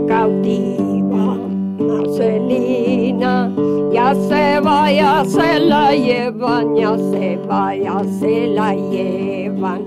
Cautiva 0.08 1.38
Marcelina, 1.80 3.52
ya 3.92 4.14
se 4.14 4.60
vaya, 4.60 5.26
se 5.26 5.60
la 5.60 5.94
llevan, 5.94 6.76
ya 6.76 6.98
se 6.98 7.38
vaya, 7.48 8.02
se 8.20 8.48
la 8.48 8.74
llevan. 8.74 9.82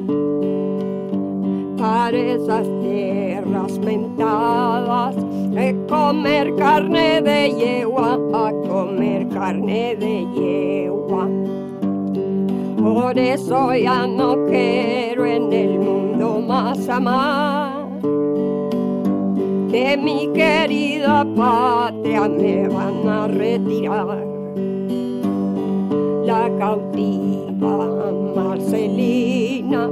Para 1.79 2.17
esas 2.17 2.67
tierras 2.83 3.79
mentadas, 3.79 5.17
a 5.17 5.87
comer 5.89 6.55
carne 6.57 7.23
de 7.23 7.55
yegua, 7.55 8.15
a 8.33 8.53
comer 8.69 9.29
carne 9.29 9.95
de 9.97 10.27
yegua 10.35 11.29
Por 12.77 13.19
eso 13.19 13.75
ya 13.75 14.07
no 14.07 14.45
quiero 14.47 15.25
en 15.27 15.53
el 15.53 15.79
mundo 15.79 16.41
más 16.41 16.89
amar. 16.89 17.85
De 19.75 19.97
mi 19.97 20.29
querida 20.33 21.27
patria 21.35 22.29
me 22.29 22.69
van 22.69 23.09
a 23.09 23.27
retirar. 23.27 24.25
La 26.25 26.49
cautiva 26.61 27.77
Marcelina. 28.37 29.91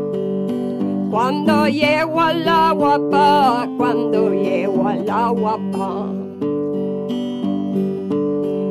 Cuando 1.10 1.66
llego 1.66 2.20
al 2.20 2.48
agua 2.48 2.96
pa, 3.10 3.68
cuando 3.76 4.30
llego 4.30 4.86
al 4.86 5.10
agua 5.10 5.58
pa 5.72 6.06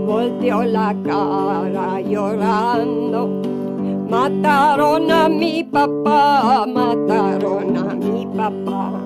volteó 0.07 0.63
la 0.63 0.95
cara 1.03 1.99
llorando. 1.99 3.27
Mataron 4.09 5.11
a 5.11 5.27
mi 5.27 5.61
papá, 5.61 6.65
mataron 6.67 7.75
a 7.75 7.95
mi 7.95 8.25
papá. 8.27 9.00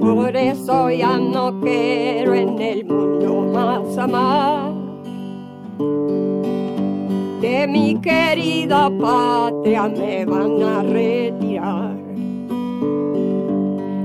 Por 0.00 0.34
eso 0.34 0.90
ya 0.90 1.18
no 1.18 1.60
quiero 1.60 2.34
en 2.34 2.58
el 2.60 2.84
mundo 2.84 3.52
más 3.52 3.98
amar. 3.98 4.72
De 7.40 7.66
mi 7.68 8.00
querida 8.00 8.90
patria 9.00 9.88
me 9.88 10.24
van 10.24 10.62
a 10.62 10.82
retirar. 10.82 11.96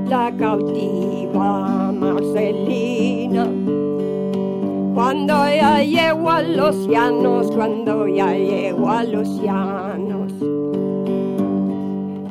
La 0.08 0.31
cautiva 0.38 1.91
Marcelina 1.91 3.47
cuando 4.95 5.34
ya 5.34 5.84
llego 5.84 6.31
a 6.31 6.41
los 6.41 6.88
llanos, 6.88 7.51
cuando 7.51 8.08
ya 8.08 8.31
llego 8.31 8.89
a 8.89 9.03
los 9.03 9.27
llanos, 9.41 10.31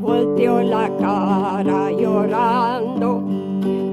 volteó 0.00 0.62
la 0.62 0.90
cara 0.96 1.92
llorando. 1.92 3.43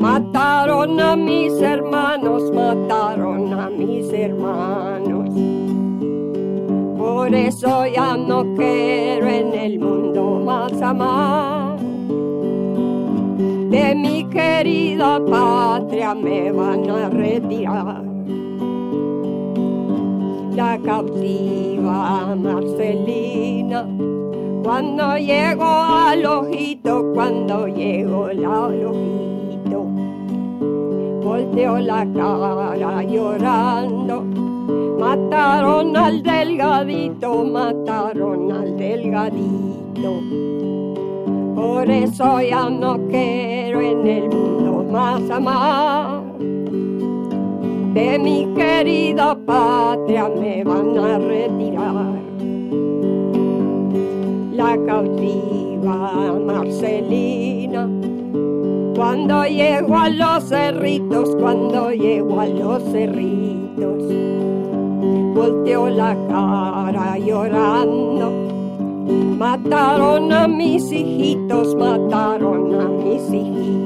Mataron 0.02 1.00
a 1.00 1.16
mis 1.16 1.54
hermanos, 1.62 2.52
mataron 2.52 3.54
a 3.54 3.70
mis 3.70 4.12
hermanos. 4.12 5.30
Por 6.98 7.36
eso 7.36 7.86
ya 7.86 8.18
no 8.18 8.56
quiero 8.56 9.28
en 9.28 9.54
el 9.54 9.78
mundo 9.78 10.42
más 10.44 10.74
amar. 10.82 11.78
De 13.70 13.94
mi 13.94 14.24
querida 14.26 15.24
patria 15.24 16.16
me 16.16 16.52
van 16.52 16.90
a 16.90 17.08
retirar 17.08 18.04
la 20.56 20.80
cautiva 20.84 22.36
Marcelina. 22.36 23.88
Cuando 24.64 25.16
llego 25.18 25.64
al 25.64 26.26
ojito, 26.26 27.12
cuando 27.14 27.68
llego 27.68 28.26
al 28.26 28.46
ojito, 28.46 29.41
volteo 31.32 31.78
la 31.80 32.06
cara 32.14 33.04
llorando. 33.04 34.24
Mataron 35.00 35.96
al 35.96 36.22
delgadito, 36.22 37.44
mataron 37.46 38.52
al 38.52 38.78
delgadito. 38.78 40.12
Por 41.56 41.90
eso 41.90 42.42
ya 42.42 42.70
no 42.70 43.00
quiero 43.08 43.82
en 43.82 44.08
el 44.08 44.30
mundo 44.30 44.86
más 44.92 45.30
amar 45.30 46.22
de 47.94 48.18
mi 48.20 48.48
querida 48.56 49.36
patria 49.46 50.30
me 50.30 50.64
van 50.64 50.98
a 50.98 51.18
retirar. 51.18 52.22
La 54.54 54.78
cautiva 54.86 56.40
Marcelina, 56.46 57.90
cuando 58.96 59.46
llego 59.46 59.98
a 59.98 60.10
los 60.10 60.44
cerritos, 60.46 61.36
cuando 61.40 61.92
llego 61.92 62.40
a 62.40 62.48
los 62.48 62.84
cerritos, 62.92 64.04
volteo 65.34 65.90
la 65.90 66.16
cara 66.28 67.18
llorando. 67.18 68.32
Mataron 69.38 70.32
a 70.32 70.48
mis 70.48 70.92
hijitos, 70.92 71.76
mataron 71.76 72.80
a 72.80 72.88
mis 72.88 73.22
hijitos 73.34 73.82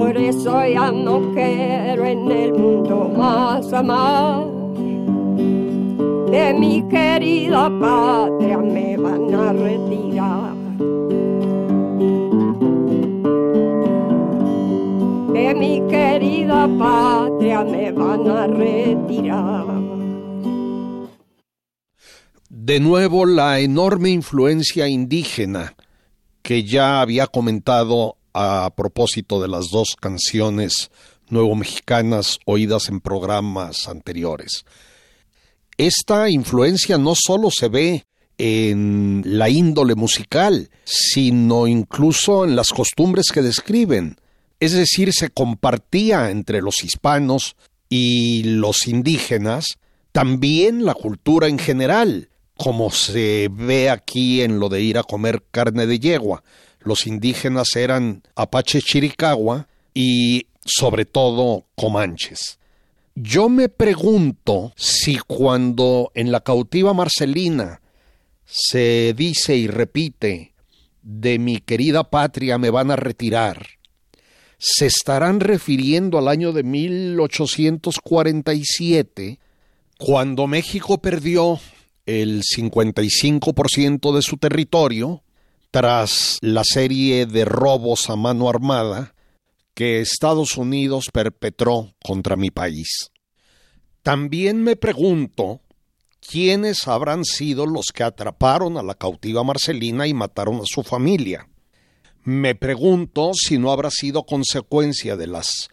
por 0.00 0.16
eso 0.16 0.66
ya 0.66 0.90
no 0.90 1.20
quiero 1.34 2.04
en 2.04 2.30
el 2.30 2.52
mundo 2.54 3.10
más 3.16 3.72
amar. 3.72 4.46
De 6.30 6.54
mi 6.58 6.82
querida 6.88 7.70
patria 7.80 8.58
me 8.58 8.96
van 8.96 9.34
a 9.34 9.52
retirar. 9.52 10.59
Mi 15.54 15.80
querida 15.88 16.68
patria 16.78 17.64
me 17.64 17.90
van 17.92 18.28
a 18.28 18.46
retirar. 18.46 19.66
De 22.48 22.78
nuevo 22.78 23.26
la 23.26 23.58
enorme 23.58 24.10
influencia 24.10 24.86
indígena 24.86 25.74
que 26.42 26.64
ya 26.64 27.00
había 27.00 27.26
comentado 27.26 28.16
a 28.32 28.70
propósito 28.76 29.42
de 29.42 29.48
las 29.48 29.70
dos 29.70 29.96
canciones 30.00 30.90
nuevo 31.30 31.54
mexicanas 31.54 32.38
oídas 32.44 32.88
en 32.88 33.00
programas 33.00 33.88
anteriores. 33.88 34.64
Esta 35.76 36.28
influencia 36.28 36.98
no 36.98 37.14
solo 37.14 37.50
se 37.50 37.68
ve 37.68 38.04
en 38.38 39.22
la 39.24 39.48
índole 39.48 39.94
musical, 39.94 40.70
sino 40.84 41.66
incluso 41.66 42.44
en 42.44 42.56
las 42.56 42.70
costumbres 42.70 43.26
que 43.32 43.42
describen. 43.42 44.16
Es 44.60 44.72
decir, 44.72 45.12
se 45.12 45.30
compartía 45.30 46.30
entre 46.30 46.60
los 46.60 46.84
hispanos 46.84 47.56
y 47.88 48.44
los 48.44 48.86
indígenas 48.86 49.78
también 50.12 50.84
la 50.84 50.94
cultura 50.94 51.48
en 51.48 51.58
general, 51.58 52.28
como 52.56 52.90
se 52.90 53.48
ve 53.50 53.90
aquí 53.90 54.42
en 54.42 54.60
lo 54.60 54.68
de 54.68 54.82
ir 54.82 54.98
a 54.98 55.02
comer 55.02 55.42
carne 55.50 55.86
de 55.86 55.98
yegua 55.98 56.42
los 56.82 57.06
indígenas 57.06 57.76
eran 57.76 58.22
Apache 58.34 58.80
Chiricahua 58.80 59.68
y 59.94 60.46
sobre 60.64 61.04
todo 61.04 61.66
Comanches. 61.74 62.58
Yo 63.14 63.48
me 63.48 63.68
pregunto 63.68 64.72
si 64.76 65.18
cuando 65.18 66.10
en 66.14 66.32
la 66.32 66.40
cautiva 66.40 66.94
Marcelina 66.94 67.80
se 68.44 69.14
dice 69.16 69.56
y 69.56 69.66
repite 69.66 70.54
de 71.02 71.38
mi 71.38 71.58
querida 71.58 72.08
patria 72.10 72.56
me 72.58 72.70
van 72.70 72.90
a 72.90 72.96
retirar, 72.96 73.66
se 74.60 74.86
estarán 74.86 75.40
refiriendo 75.40 76.18
al 76.18 76.28
año 76.28 76.52
de 76.52 76.62
1847, 76.62 79.40
cuando 79.98 80.46
México 80.46 81.00
perdió 81.00 81.58
el 82.04 82.42
55% 82.42 84.14
de 84.14 84.22
su 84.22 84.36
territorio 84.36 85.24
tras 85.70 86.36
la 86.42 86.62
serie 86.64 87.24
de 87.24 87.46
robos 87.46 88.10
a 88.10 88.16
mano 88.16 88.50
armada 88.50 89.14
que 89.74 90.00
Estados 90.00 90.58
Unidos 90.58 91.08
perpetró 91.12 91.94
contra 92.04 92.36
mi 92.36 92.50
país. 92.50 93.10
También 94.02 94.62
me 94.62 94.76
pregunto 94.76 95.62
quiénes 96.20 96.86
habrán 96.86 97.24
sido 97.24 97.64
los 97.64 97.86
que 97.94 98.02
atraparon 98.02 98.76
a 98.76 98.82
la 98.82 98.94
cautiva 98.94 99.42
Marcelina 99.42 100.06
y 100.06 100.12
mataron 100.12 100.56
a 100.56 100.66
su 100.66 100.82
familia. 100.82 101.48
Me 102.24 102.54
pregunto 102.54 103.32
si 103.34 103.58
no 103.58 103.72
habrá 103.72 103.90
sido 103.90 104.24
consecuencia 104.24 105.16
de 105.16 105.26
las 105.26 105.68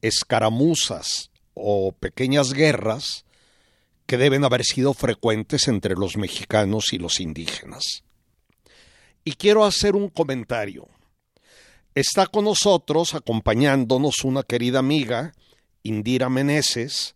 escaramuzas 0.00 1.30
o 1.54 1.92
pequeñas 1.92 2.52
guerras 2.52 3.24
que 4.06 4.18
deben 4.18 4.44
haber 4.44 4.64
sido 4.64 4.94
frecuentes 4.94 5.68
entre 5.68 5.94
los 5.94 6.16
mexicanos 6.16 6.92
y 6.92 6.98
los 6.98 7.20
indígenas. 7.20 8.02
Y 9.24 9.32
quiero 9.32 9.64
hacer 9.64 9.94
un 9.94 10.08
comentario. 10.08 10.88
Está 11.94 12.26
con 12.26 12.46
nosotros, 12.46 13.14
acompañándonos, 13.14 14.24
una 14.24 14.42
querida 14.42 14.80
amiga, 14.80 15.34
Indira 15.84 16.28
Meneses, 16.28 17.14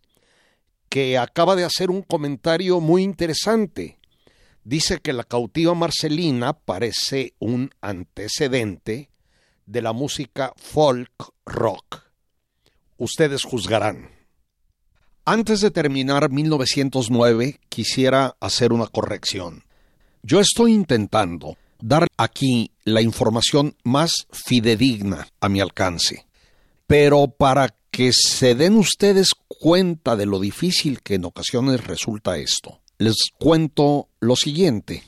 que 0.87 1.17
acaba 1.17 1.55
de 1.55 1.65
hacer 1.65 1.89
un 1.89 2.01
comentario 2.01 2.79
muy 2.79 3.03
interesante. 3.03 3.97
Dice 4.67 4.99
que 4.99 5.13
la 5.13 5.23
cautiva 5.23 5.73
Marcelina 5.75 6.51
parece 6.51 7.33
un 7.39 7.69
antecedente 7.79 9.09
de 9.65 9.81
la 9.81 9.93
música 9.93 10.51
folk 10.57 11.31
rock. 11.45 12.01
Ustedes 12.97 13.43
juzgarán. 13.43 14.09
Antes 15.23 15.61
de 15.61 15.71
terminar 15.71 16.29
1909, 16.29 17.61
quisiera 17.69 18.35
hacer 18.41 18.73
una 18.73 18.87
corrección. 18.87 19.63
Yo 20.21 20.41
estoy 20.41 20.73
intentando 20.73 21.55
dar 21.79 22.05
aquí 22.17 22.73
la 22.83 23.01
información 23.01 23.73
más 23.85 24.27
fidedigna 24.33 25.29
a 25.39 25.47
mi 25.47 25.61
alcance. 25.61 26.27
Pero 26.87 27.29
para 27.29 27.73
que 27.89 28.11
se 28.11 28.53
den 28.53 28.75
ustedes 28.75 29.29
cuenta 29.47 30.17
de 30.17 30.25
lo 30.25 30.41
difícil 30.41 31.01
que 31.03 31.15
en 31.15 31.23
ocasiones 31.23 31.87
resulta 31.87 32.37
esto, 32.37 32.81
les 32.97 33.15
cuento 33.37 34.09
lo 34.19 34.35
siguiente. 34.35 35.03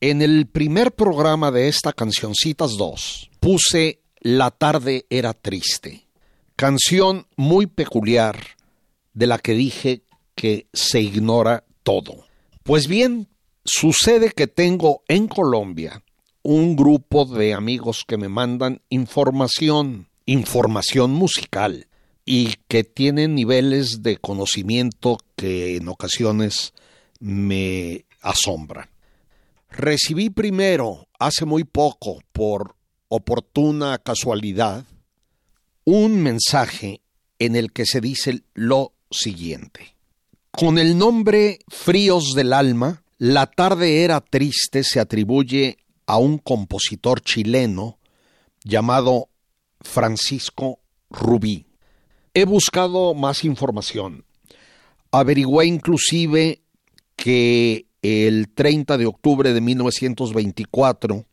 En 0.00 0.22
el 0.22 0.46
primer 0.46 0.92
programa 0.92 1.50
de 1.50 1.68
esta 1.68 1.92
Cancioncitas 1.92 2.76
2 2.76 3.30
puse 3.40 4.00
La 4.20 4.50
tarde 4.50 5.06
era 5.10 5.34
triste, 5.34 6.06
canción 6.56 7.26
muy 7.36 7.66
peculiar 7.66 8.38
de 9.12 9.26
la 9.26 9.38
que 9.38 9.52
dije 9.52 10.02
que 10.34 10.66
se 10.72 11.00
ignora 11.00 11.64
todo. 11.82 12.26
Pues 12.62 12.86
bien, 12.86 13.28
sucede 13.64 14.30
que 14.30 14.46
tengo 14.46 15.02
en 15.08 15.28
Colombia 15.28 16.02
un 16.42 16.76
grupo 16.76 17.24
de 17.24 17.54
amigos 17.54 18.04
que 18.06 18.16
me 18.16 18.28
mandan 18.28 18.82
información, 18.90 20.08
información 20.26 21.12
musical, 21.12 21.88
y 22.24 22.54
que 22.68 22.84
tienen 22.84 23.34
niveles 23.34 24.02
de 24.02 24.16
conocimiento 24.16 25.18
que 25.36 25.76
en 25.76 25.88
ocasiones 25.88 26.72
me 27.20 28.04
asombran. 28.20 28.88
Recibí 29.70 30.30
primero, 30.30 31.08
hace 31.18 31.44
muy 31.44 31.64
poco, 31.64 32.20
por 32.32 32.76
oportuna 33.08 33.98
casualidad, 33.98 34.84
un 35.84 36.22
mensaje 36.22 37.02
en 37.38 37.56
el 37.56 37.72
que 37.72 37.84
se 37.84 38.00
dice 38.00 38.42
lo 38.54 38.92
siguiente. 39.10 39.96
Con 40.50 40.78
el 40.78 40.96
nombre 40.96 41.58
Fríos 41.68 42.34
del 42.34 42.52
Alma, 42.52 43.02
La 43.18 43.46
tarde 43.46 44.02
era 44.02 44.20
triste 44.20 44.82
se 44.82 44.98
atribuye 44.98 45.78
a 46.06 46.18
un 46.18 46.38
compositor 46.38 47.20
chileno 47.20 47.98
llamado 48.64 49.28
Francisco 49.80 50.80
Rubí. 51.10 51.66
He 52.34 52.44
buscado 52.44 53.14
más 53.14 53.44
información. 53.44 54.24
Averigüé 55.12 55.66
inclusive 55.66 56.63
que 57.16 57.86
el 58.02 58.50
30 58.54 58.98
de 58.98 59.06
octubre 59.06 59.52
de 59.52 59.60
1924 59.60 61.26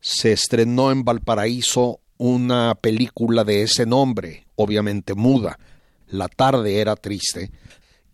se 0.00 0.32
estrenó 0.32 0.90
en 0.92 1.04
Valparaíso 1.04 2.00
una 2.18 2.74
película 2.76 3.44
de 3.44 3.62
ese 3.62 3.86
nombre, 3.86 4.46
obviamente 4.54 5.14
muda. 5.14 5.58
La 6.06 6.28
tarde 6.28 6.80
era 6.80 6.94
triste, 6.94 7.50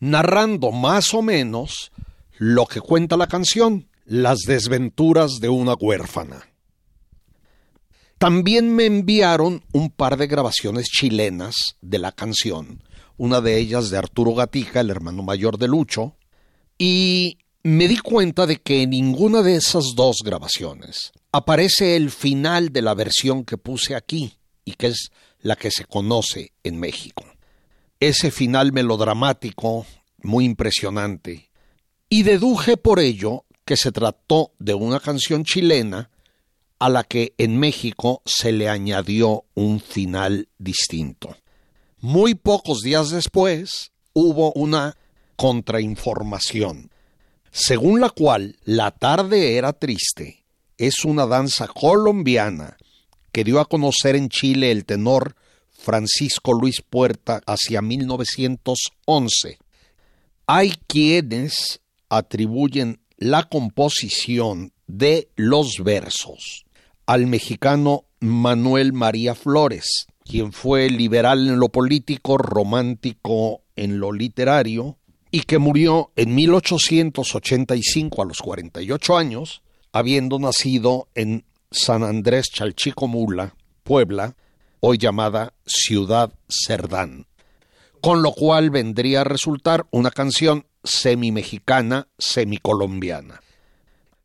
narrando 0.01 0.71
más 0.71 1.13
o 1.13 1.23
menos 1.23 1.93
lo 2.39 2.67
que 2.67 2.81
cuenta 2.81 3.17
la 3.17 3.27
canción, 3.27 3.89
las 4.05 4.39
desventuras 4.47 5.41
de 5.41 5.49
una 5.49 5.75
huérfana. 5.75 6.49
También 8.19 8.75
me 8.75 8.87
enviaron 8.87 9.63
un 9.73 9.91
par 9.91 10.17
de 10.17 10.27
grabaciones 10.27 10.87
chilenas 10.87 11.77
de 11.83 11.99
la 11.99 12.13
canción, 12.13 12.83
una 13.17 13.41
de 13.41 13.59
ellas 13.59 13.91
de 13.91 13.99
Arturo 13.99 14.35
Gatica, 14.35 14.81
el 14.81 14.91
hermano 14.91 15.23
mayor 15.23 15.59
de 15.59 15.69
Lucho, 15.69 16.17
y 16.79 17.39
me 17.65 17.89
di 17.89 17.99
cuenta 17.99 18.47
de 18.47 18.57
que 18.57 18.83
en 18.83 18.91
ninguna 18.91 19.43
de 19.43 19.57
esas 19.57 19.95
dos 19.97 20.19
grabaciones 20.25 21.13
aparece 21.33 21.97
el 21.97 22.11
final 22.11 22.73
de 22.73 22.83
la 22.83 22.95
versión 22.95 23.45
que 23.45 23.59
puse 23.59 23.95
aquí 23.97 24.33
y 24.65 24.73
que 24.73 24.89
es 24.89 25.11
la 25.41 25.57
que 25.57 25.71
se 25.71 25.85
conoce 25.85 26.53
en 26.63 26.79
México. 26.79 27.25
Ese 28.01 28.31
final 28.31 28.73
melodramático, 28.73 29.87
muy 30.23 30.45
impresionante, 30.45 31.51
y 32.09 32.23
deduje 32.23 32.77
por 32.77 33.01
ello 33.01 33.45
que 33.65 33.77
se 33.77 33.93
trató 33.93 34.53
de 34.59 34.75
una 34.75 35.01
canción 35.01 35.45
chilena 35.45 36.11
a 36.79 36.89
la 36.89 37.03
que 37.05 37.35
en 37.39 37.59
México 37.59 38.23
se 38.25 38.53
le 38.53 38.69
añadió 38.69 39.45
un 39.55 39.81
final 39.81 40.49
distinto. 40.59 41.37
Muy 41.99 42.35
pocos 42.35 42.81
días 42.83 43.11
después 43.11 43.91
hubo 44.13 44.53
una 44.53 44.97
contrainformación, 45.39 46.91
según 47.53 48.01
la 48.01 48.11
cual 48.11 48.57
La 48.65 48.91
tarde 48.91 49.57
era 49.57 49.73
triste 49.73 50.45
es 50.77 51.05
una 51.05 51.27
danza 51.27 51.69
colombiana 51.69 52.77
que 53.31 53.45
dio 53.45 53.61
a 53.61 53.67
conocer 53.67 54.17
en 54.17 54.31
Chile 54.31 54.73
el 54.73 54.85
tenor 54.85 55.37
Francisco 55.71 56.53
Luis 56.53 56.83
Puerta 56.83 57.41
hacia 57.47 57.81
1911. 57.83 59.59
Hay 60.49 60.75
quienes 60.89 61.81
atribuyen 62.09 63.01
la 63.17 63.45
composición 63.45 64.73
de 64.89 65.29
los 65.37 65.85
versos 65.85 66.65
al 67.07 67.29
mexicano 67.29 68.07
Manuel 68.19 68.93
María 68.93 69.37
Flores, 69.37 70.07
quien 70.25 70.53
fue 70.53 70.91
liberal 70.91 71.47
en 71.47 71.61
lo 71.61 71.69
político, 71.69 72.39
romántico 72.39 73.63
en 73.77 74.01
lo 74.01 74.13
literario, 74.13 74.98
y 75.31 75.43
que 75.43 75.59
murió 75.59 76.11
en 76.17 76.35
1885 76.35 78.23
a 78.23 78.25
los 78.25 78.39
48 78.39 79.17
años, 79.17 79.63
habiendo 79.93 80.39
nacido 80.39 81.09
en 81.15 81.45
San 81.71 82.03
Andrés 82.03 82.47
Chalchicomula, 82.53 83.55
Puebla, 83.83 84.37
hoy 84.81 84.99
llamada 84.99 85.55
Ciudad 85.67 86.33
Cerdán, 86.49 87.27
con 88.01 88.23
lo 88.23 88.33
cual 88.33 88.71
vendría 88.71 89.23
a 89.23 89.25
resultar 89.25 89.87
una 89.91 90.11
canción 90.11 90.67
semi-mexicana, 90.85 92.09
semi-colombiana. 92.19 93.41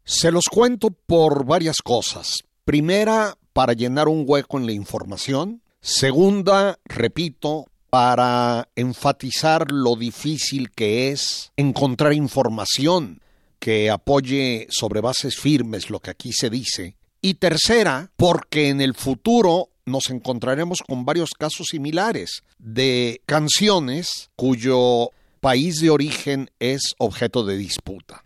Se 0.05 0.31
los 0.31 0.45
cuento 0.45 0.91
por 0.91 1.45
varias 1.45 1.77
cosas. 1.81 2.43
Primera, 2.65 3.37
para 3.53 3.73
llenar 3.73 4.07
un 4.07 4.25
hueco 4.27 4.57
en 4.57 4.65
la 4.65 4.73
información. 4.73 5.61
Segunda, 5.81 6.79
repito, 6.85 7.67
para 7.93 8.69
enfatizar 8.75 9.71
lo 9.71 9.95
difícil 9.95 10.71
que 10.71 11.11
es 11.11 11.51
encontrar 11.55 12.13
información 12.13 13.21
que 13.59 13.91
apoye 13.91 14.65
sobre 14.71 14.99
bases 14.99 15.37
firmes 15.37 15.91
lo 15.91 15.99
que 15.99 16.09
aquí 16.09 16.31
se 16.33 16.49
dice. 16.49 16.95
Y 17.21 17.35
tercera, 17.35 18.09
porque 18.15 18.69
en 18.69 18.81
el 18.81 18.95
futuro 18.95 19.69
nos 19.85 20.09
encontraremos 20.09 20.79
con 20.81 21.05
varios 21.05 21.35
casos 21.37 21.67
similares 21.69 22.41
de 22.57 23.21
canciones 23.27 24.31
cuyo 24.35 25.11
país 25.39 25.75
de 25.79 25.91
origen 25.91 26.49
es 26.57 26.95
objeto 26.97 27.45
de 27.45 27.57
disputa. 27.57 28.23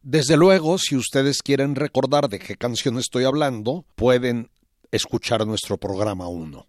Desde 0.00 0.36
luego, 0.36 0.78
si 0.78 0.94
ustedes 0.94 1.42
quieren 1.42 1.74
recordar 1.74 2.28
de 2.28 2.38
qué 2.38 2.54
canción 2.54 2.98
estoy 2.98 3.24
hablando, 3.24 3.84
pueden 3.96 4.48
escuchar 4.92 5.44
nuestro 5.44 5.76
programa 5.76 6.28
1. 6.28 6.68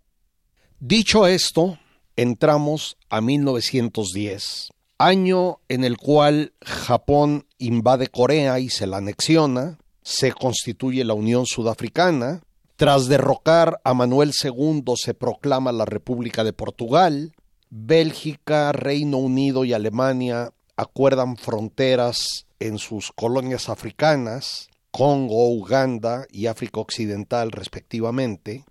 Dicho 0.79 1.27
esto, 1.27 1.77
entramos 2.21 2.97
a 3.10 3.21
1910, 3.21 4.73
año 4.97 5.60
en 5.69 5.86
el 5.86 5.95
cual 5.95 6.51
Japón 6.62 7.45
invade 7.60 8.08
Corea 8.08 8.60
y 8.60 8.67
se 8.67 8.88
la 8.88 8.97
anexiona, 8.97 9.79
se 10.01 10.34
constituye 10.34 11.05
la 11.05 11.13
Unión 11.13 11.45
Sudafricana, 11.45 12.41
tras 12.75 13.08
derrocar 13.08 13.79
a 13.86 13.93
Manuel 13.93 14.34
II 14.43 14.84
se 14.95 15.13
proclama 15.13 15.71
la 15.71 15.86
República 15.86 16.43
de 16.43 16.51
Portugal, 16.51 17.32
Bélgica, 17.69 18.73
Reino 18.73 19.17
Unido 19.17 19.63
y 19.63 19.71
Alemania 19.71 20.51
acuerdan 20.75 21.38
fronteras 21.38 22.47
en 22.60 22.79
sus 22.79 23.13
colonias 23.13 23.69
africanas, 23.69 24.67
Congo, 24.91 25.49
Uganda 25.51 26.25
y 26.32 26.47
África 26.47 26.82
Occidental 26.82 27.51
respectivamente, 27.53 28.65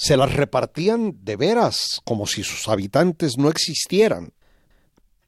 se 0.00 0.16
las 0.16 0.32
repartían 0.32 1.18
de 1.24 1.34
veras 1.34 2.00
como 2.04 2.28
si 2.28 2.44
sus 2.44 2.68
habitantes 2.68 3.36
no 3.36 3.48
existieran. 3.50 4.32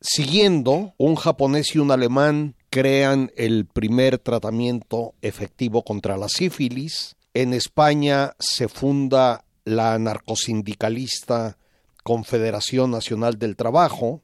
Siguiendo, 0.01 0.95
un 0.97 1.17
japonés 1.17 1.75
y 1.75 1.81
un 1.81 1.91
alemán 1.91 2.55
crean 2.71 3.33
el 3.37 3.67
primer 3.67 4.19
tratamiento 4.19 5.15
efectivo 5.23 5.83
contra 5.83 6.17
la 6.17 6.29
sífilis. 6.29 7.17
En 7.35 7.53
España 7.53 8.37
se 8.39 8.69
funda 8.69 9.45
la 9.65 9.99
narcosindicalista 9.99 11.59
Confederación 12.05 12.93
Nacional 12.93 13.41
del 13.41 13.57
Trabajo, 13.57 14.23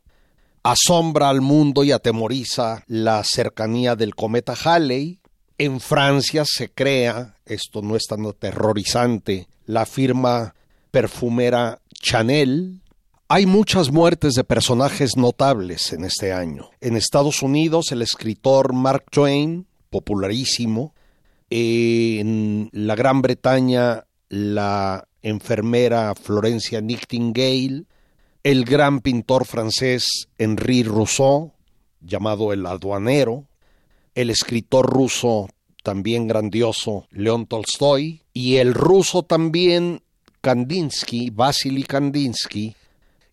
asombra 0.62 1.28
al 1.28 1.40
mundo 1.40 1.82
y 1.82 1.90
atemoriza 1.90 2.84
la 2.86 3.24
cercanía 3.24 3.96
del 3.96 4.14
cometa 4.14 4.54
Halley. 4.54 5.18
En 5.58 5.80
Francia 5.80 6.44
se 6.46 6.70
crea, 6.70 7.34
esto 7.44 7.82
no 7.82 7.96
es 7.96 8.04
tan 8.04 8.24
aterrorizante, 8.26 9.48
la 9.66 9.86
firma 9.86 10.54
perfumera 10.90 11.80
Chanel. 11.92 12.80
Hay 13.28 13.46
muchas 13.46 13.92
muertes 13.92 14.34
de 14.34 14.44
personajes 14.44 15.16
notables 15.16 15.92
en 15.92 16.04
este 16.04 16.32
año. 16.32 16.70
En 16.80 16.96
Estados 16.96 17.42
Unidos, 17.42 17.92
el 17.92 18.02
escritor 18.02 18.72
Mark 18.72 19.04
Twain, 19.10 19.66
popularísimo. 19.90 20.94
En 21.50 22.70
la 22.72 22.94
Gran 22.94 23.22
Bretaña, 23.22 24.06
la 24.28 25.06
enfermera 25.22 26.14
Florencia 26.14 26.80
Nightingale 26.80 27.84
el 28.46 28.64
gran 28.64 29.00
pintor 29.00 29.44
francés 29.44 30.28
Henri 30.38 30.84
Rousseau, 30.84 31.52
llamado 32.00 32.52
el 32.52 32.64
aduanero, 32.64 33.48
el 34.14 34.30
escritor 34.30 34.86
ruso 34.88 35.48
también 35.86 36.26
grandioso 36.26 37.06
León 37.12 37.46
Tolstoy, 37.46 38.20
y 38.32 38.56
el 38.56 38.74
ruso 38.74 39.22
también 39.22 40.02
Kandinsky, 40.40 41.30
Vasily 41.30 41.84
Kandinsky, 41.84 42.74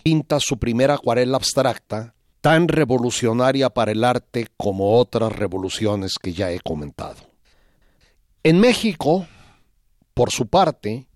pinta 0.03 0.39
su 0.39 0.59
primera 0.59 0.93
acuarela 0.93 1.37
abstracta 1.37 2.13
tan 2.41 2.67
revolucionaria 2.67 3.71
para 3.71 3.91
el 3.91 4.03
arte 4.03 4.49
como 4.55 4.99
otras 4.99 5.33
revoluciones 5.33 6.19
que 6.21 6.33
ya 6.33 6.51
he 6.51 6.59
comentado. 6.59 7.15
En 8.43 8.59
México, 8.59 9.25
por 10.13 10.29
su 10.29 10.45
parte, 10.45 11.07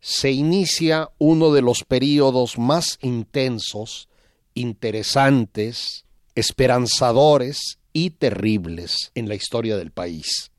se 0.00 0.32
inicia 0.32 1.08
uno 1.18 1.52
de 1.52 1.62
los 1.62 1.84
períodos 1.84 2.58
más 2.58 2.98
intensos, 3.00 4.08
interesantes, 4.54 6.04
esperanzadores 6.34 7.78
y 7.92 8.10
terribles 8.10 9.12
en 9.14 9.28
la 9.28 9.36
historia 9.36 9.76
del 9.76 9.92
país. 9.92 10.49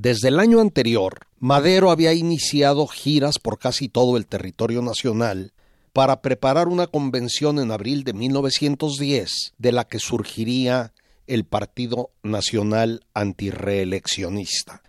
Desde 0.00 0.28
el 0.28 0.38
año 0.38 0.60
anterior, 0.60 1.26
Madero 1.40 1.90
había 1.90 2.12
iniciado 2.12 2.86
giras 2.86 3.40
por 3.40 3.58
casi 3.58 3.88
todo 3.88 4.16
el 4.16 4.28
territorio 4.28 4.80
nacional 4.80 5.52
para 5.92 6.22
preparar 6.22 6.68
una 6.68 6.86
convención 6.86 7.58
en 7.58 7.72
abril 7.72 8.04
de 8.04 8.12
1910 8.12 9.54
de 9.58 9.72
la 9.72 9.88
que 9.88 9.98
surgiría 9.98 10.92
el 11.26 11.44
Partido 11.44 12.12
Nacional 12.22 13.06
Antireeleccionista. 13.12 14.84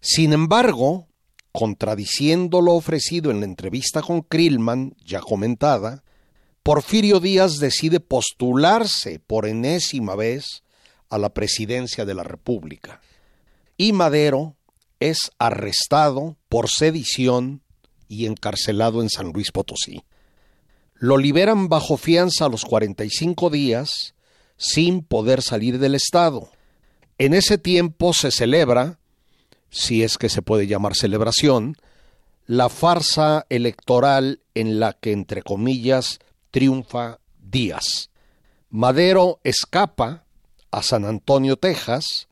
Sin 0.00 0.32
embargo, 0.32 1.06
contradiciendo 1.52 2.62
lo 2.62 2.76
ofrecido 2.76 3.30
en 3.30 3.40
la 3.40 3.44
entrevista 3.44 4.00
con 4.00 4.22
Krillman, 4.22 4.94
ya 5.04 5.20
comentada, 5.20 6.02
Porfirio 6.62 7.20
Díaz 7.20 7.58
decide 7.58 8.00
postularse 8.00 9.18
por 9.18 9.46
enésima 9.46 10.16
vez 10.16 10.62
a 11.10 11.18
la 11.18 11.34
presidencia 11.34 12.06
de 12.06 12.14
la 12.14 12.22
República. 12.22 13.02
Y 13.76 13.92
Madero 13.92 14.56
es 15.00 15.30
arrestado 15.38 16.36
por 16.48 16.68
sedición 16.70 17.62
y 18.08 18.26
encarcelado 18.26 19.02
en 19.02 19.10
San 19.10 19.32
Luis 19.32 19.52
Potosí. 19.52 20.02
Lo 20.94 21.18
liberan 21.18 21.68
bajo 21.68 21.96
fianza 21.96 22.46
a 22.46 22.48
los 22.48 22.64
45 22.64 23.50
días 23.50 24.14
sin 24.56 25.02
poder 25.02 25.42
salir 25.42 25.78
del 25.78 25.94
Estado. 25.94 26.50
En 27.18 27.34
ese 27.34 27.58
tiempo 27.58 28.12
se 28.14 28.30
celebra, 28.30 28.98
si 29.70 30.02
es 30.02 30.16
que 30.16 30.28
se 30.28 30.42
puede 30.42 30.66
llamar 30.66 30.94
celebración, 30.94 31.76
la 32.46 32.68
farsa 32.68 33.44
electoral 33.50 34.40
en 34.54 34.80
la 34.80 34.94
que, 34.94 35.12
entre 35.12 35.42
comillas, 35.42 36.20
triunfa 36.50 37.18
Díaz. 37.38 38.10
Madero 38.70 39.40
escapa 39.44 40.24
a 40.70 40.82
San 40.82 41.04
Antonio, 41.04 41.56
Texas, 41.56 42.28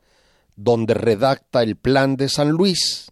donde 0.56 0.94
redacta 0.94 1.62
el 1.62 1.76
Plan 1.76 2.16
de 2.16 2.28
San 2.28 2.50
Luis. 2.50 3.10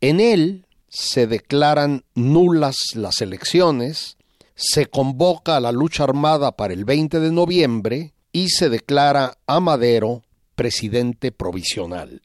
En 0.00 0.20
él 0.20 0.66
se 0.88 1.26
declaran 1.26 2.04
nulas 2.14 2.76
las 2.94 3.20
elecciones, 3.20 4.16
se 4.54 4.86
convoca 4.86 5.56
a 5.56 5.60
la 5.60 5.72
lucha 5.72 6.04
armada 6.04 6.52
para 6.52 6.72
el 6.72 6.84
20 6.84 7.20
de 7.20 7.32
noviembre 7.32 8.14
y 8.32 8.48
se 8.48 8.68
declara 8.68 9.38
a 9.46 9.60
Madero 9.60 10.22
presidente 10.54 11.32
provisional. 11.32 12.22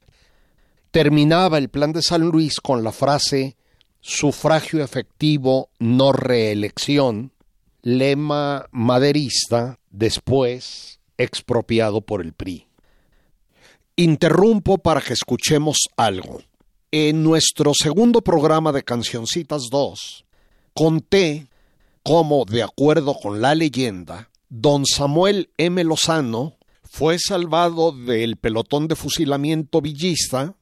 Terminaba 0.90 1.58
el 1.58 1.68
Plan 1.68 1.92
de 1.92 2.02
San 2.02 2.22
Luis 2.22 2.60
con 2.60 2.82
la 2.82 2.92
frase 2.92 3.56
sufragio 4.00 4.82
efectivo, 4.82 5.70
no 5.78 6.12
reelección, 6.12 7.32
lema 7.82 8.66
maderista, 8.72 9.78
después 9.90 11.00
expropiado 11.18 12.00
por 12.00 12.20
el 12.20 12.32
PRI. 12.32 12.66
Interrumpo 13.96 14.78
para 14.78 15.00
que 15.00 15.12
escuchemos 15.12 15.78
algo. 15.96 16.42
En 16.90 17.22
nuestro 17.22 17.72
segundo 17.74 18.22
programa 18.22 18.72
de 18.72 18.82
Cancioncitas 18.82 19.68
2, 19.70 20.24
conté 20.74 21.46
cómo, 22.02 22.44
de 22.44 22.62
acuerdo 22.62 23.14
con 23.14 23.40
la 23.40 23.54
leyenda, 23.54 24.30
don 24.48 24.84
Samuel 24.86 25.50
M. 25.56 25.82
Lozano 25.84 26.56
fue 26.82 27.18
salvado 27.18 27.92
del 27.92 28.36
pelotón 28.36 28.88
de 28.88 28.96
fusilamiento 28.96 29.80
villista 29.80 30.54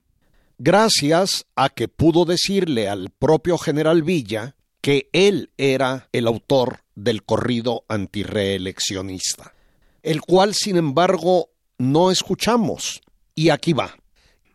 gracias 0.58 1.46
a 1.56 1.68
que 1.68 1.88
pudo 1.88 2.24
decirle 2.24 2.88
al 2.88 3.10
propio 3.10 3.58
general 3.58 4.02
Villa 4.02 4.54
que 4.80 5.08
él 5.12 5.50
era 5.56 6.08
el 6.12 6.26
autor 6.26 6.80
del 6.94 7.24
corrido 7.24 7.84
antireeleccionista 7.88 9.54
el 10.02 10.20
cual 10.22 10.54
sin 10.54 10.76
embargo 10.76 11.50
no 11.78 12.10
escuchamos. 12.10 13.00
Y 13.34 13.50
aquí 13.50 13.72
va. 13.72 13.96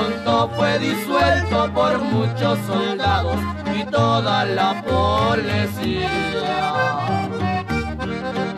pronto 0.00 0.50
fue 0.56 0.78
disuelto 0.78 1.70
por 1.74 1.98
muchos 1.98 2.58
soldados 2.66 3.36
y 3.74 3.84
toda 3.84 4.44
la 4.44 4.82
policía. 4.82 6.08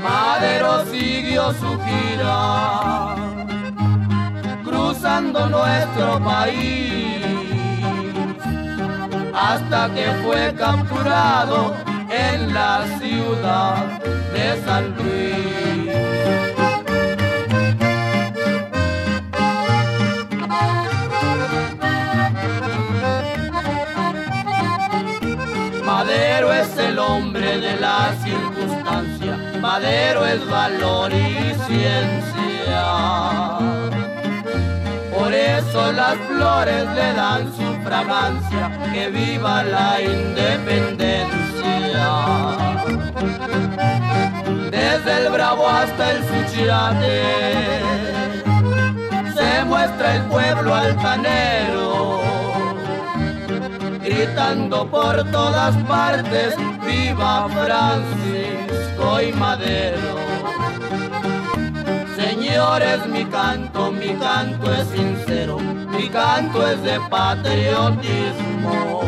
Madero 0.03 0.85
siguió 0.87 1.53
su 1.53 1.79
gira, 1.85 3.17
cruzando 4.65 5.49
nuestro 5.49 6.21
país, 6.25 7.25
hasta 9.35 9.91
que 9.95 10.07
fue 10.23 10.55
capturado 10.55 11.75
en 12.11 12.55
la 12.55 12.85
ciudad 13.01 14.01
de 14.33 14.63
San 14.65 14.95
Luis. 14.97 16.52
Hombre 27.09 27.59
de 27.59 27.77
la 27.77 28.15
circunstancia, 28.23 29.37
Madero 29.61 30.27
es 30.27 30.47
valor 30.49 31.13
y 31.13 31.55
ciencia. 31.67 32.85
Por 35.17 35.33
eso 35.33 35.93
las 35.93 36.17
flores 36.29 36.85
le 36.95 37.13
dan 37.15 37.53
su 37.57 37.69
fragancia, 37.85 38.71
que 38.93 39.11
viva 39.11 39.63
la 39.63 40.01
independencia. 40.01 41.33
Desde 44.71 45.13
el 45.21 45.33
Bravo 45.33 45.69
hasta 45.69 46.13
el 46.13 46.19
Suchirate, 46.29 47.23
se 49.37 49.65
muestra 49.65 50.17
el 50.17 50.23
pueblo 50.23 50.75
altanero, 50.75 52.21
gritando 54.03 54.89
por 54.89 55.25
todas 55.31 55.77
partes, 55.85 56.57
viva 56.93 57.49
Francisco 57.49 59.21
y 59.21 59.33
Madero. 59.33 60.15
Señores, 62.17 63.07
mi 63.07 63.25
canto, 63.25 63.93
mi 63.93 64.15
canto 64.15 64.73
es 64.73 64.89
sincero, 64.89 65.59
mi 65.59 66.09
canto 66.09 66.67
es 66.67 66.83
de 66.83 66.99
patriotismo. 67.11 69.03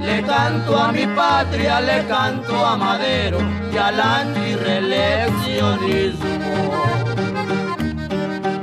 Le 0.00 0.22
canto 0.22 0.78
a 0.78 0.92
mi 0.92 1.04
patria, 1.06 1.80
le 1.80 2.06
canto 2.06 2.64
a 2.64 2.76
Madero 2.76 3.38
y 3.72 3.76
al 3.76 4.00
antireleccionismo. 4.00 6.36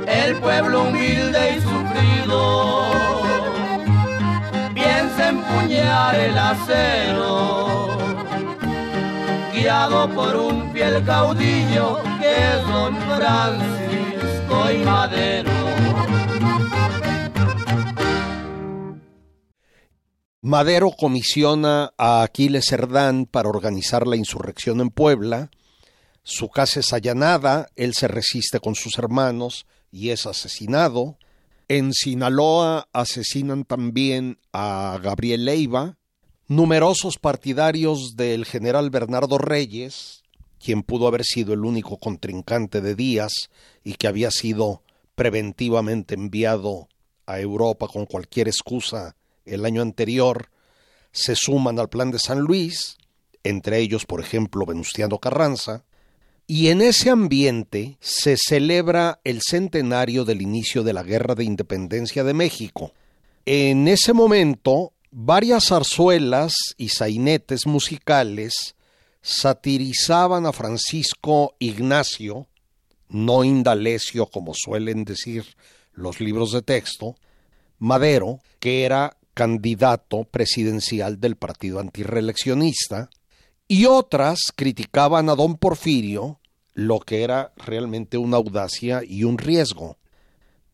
El 0.06 0.36
pueblo 0.36 0.84
humilde 0.84 1.56
y 1.56 1.60
sufrido 1.60 3.23
empuñar 5.48 6.14
el 6.14 6.38
acero 6.38 7.98
guiado 9.52 10.08
por 10.14 10.36
un 10.36 10.72
fiel 10.72 11.04
caudillo 11.04 12.02
que 12.20 12.30
es 12.30 12.66
don 12.66 12.96
Francisco 12.96 14.70
y 14.72 14.78
Madero. 14.84 15.50
Madero 20.42 20.90
comisiona 20.90 21.94
a 21.96 22.22
Aquiles 22.22 22.66
Cerdán 22.66 23.24
para 23.24 23.48
organizar 23.48 24.06
la 24.06 24.16
insurrección 24.16 24.80
en 24.82 24.90
Puebla. 24.90 25.50
Su 26.22 26.50
casa 26.50 26.80
es 26.80 26.92
allanada, 26.92 27.68
él 27.76 27.94
se 27.94 28.08
resiste 28.08 28.60
con 28.60 28.74
sus 28.74 28.98
hermanos 28.98 29.66
y 29.90 30.10
es 30.10 30.26
asesinado. 30.26 31.16
En 31.68 31.94
Sinaloa 31.94 32.88
asesinan 32.92 33.64
también 33.64 34.38
a 34.52 34.98
Gabriel 35.02 35.46
Leiva, 35.46 35.96
Numerosos 36.46 37.16
partidarios 37.16 38.16
del 38.16 38.44
general 38.44 38.90
Bernardo 38.90 39.38
Reyes, 39.38 40.22
quien 40.62 40.82
pudo 40.82 41.06
haber 41.06 41.24
sido 41.24 41.54
el 41.54 41.64
único 41.64 41.96
contrincante 41.96 42.82
de 42.82 42.94
Díaz 42.94 43.32
y 43.82 43.94
que 43.94 44.08
había 44.08 44.30
sido 44.30 44.82
preventivamente 45.14 46.14
enviado 46.14 46.88
a 47.24 47.40
Europa 47.40 47.88
con 47.88 48.04
cualquier 48.04 48.48
excusa 48.48 49.16
el 49.46 49.64
año 49.64 49.80
anterior, 49.80 50.50
se 51.12 51.34
suman 51.34 51.78
al 51.78 51.88
plan 51.88 52.10
de 52.10 52.18
San 52.18 52.40
Luis, 52.40 52.98
entre 53.42 53.78
ellos, 53.78 54.04
por 54.04 54.20
ejemplo, 54.20 54.66
Venustiano 54.66 55.18
Carranza, 55.18 55.84
y 56.46 56.68
en 56.68 56.82
ese 56.82 57.10
ambiente 57.10 57.96
se 58.00 58.36
celebra 58.36 59.20
el 59.24 59.40
centenario 59.42 60.24
del 60.24 60.42
inicio 60.42 60.82
de 60.82 60.92
la 60.92 61.02
Guerra 61.02 61.34
de 61.34 61.44
Independencia 61.44 62.24
de 62.24 62.34
México. 62.34 62.92
En 63.46 63.88
ese 63.88 64.12
momento, 64.12 64.94
Varias 65.16 65.68
zarzuelas 65.68 66.52
y 66.76 66.88
sainetes 66.88 67.68
musicales 67.68 68.74
satirizaban 69.22 70.44
a 70.44 70.52
Francisco 70.52 71.54
Ignacio, 71.60 72.48
no 73.08 73.44
Indalecio 73.44 74.26
como 74.26 74.54
suelen 74.54 75.04
decir 75.04 75.44
los 75.92 76.18
libros 76.18 76.50
de 76.50 76.62
texto, 76.62 77.14
Madero, 77.78 78.40
que 78.58 78.82
era 78.82 79.16
candidato 79.34 80.24
presidencial 80.24 81.20
del 81.20 81.36
partido 81.36 81.78
antireeleccionista, 81.78 83.08
y 83.68 83.86
otras 83.86 84.52
criticaban 84.54 85.28
a 85.28 85.34
don 85.34 85.56
Porfirio, 85.56 86.40
lo 86.74 87.00
que 87.00 87.22
era 87.22 87.52
realmente 87.56 88.18
una 88.18 88.36
audacia 88.36 89.02
y 89.06 89.24
un 89.24 89.38
riesgo. 89.38 89.96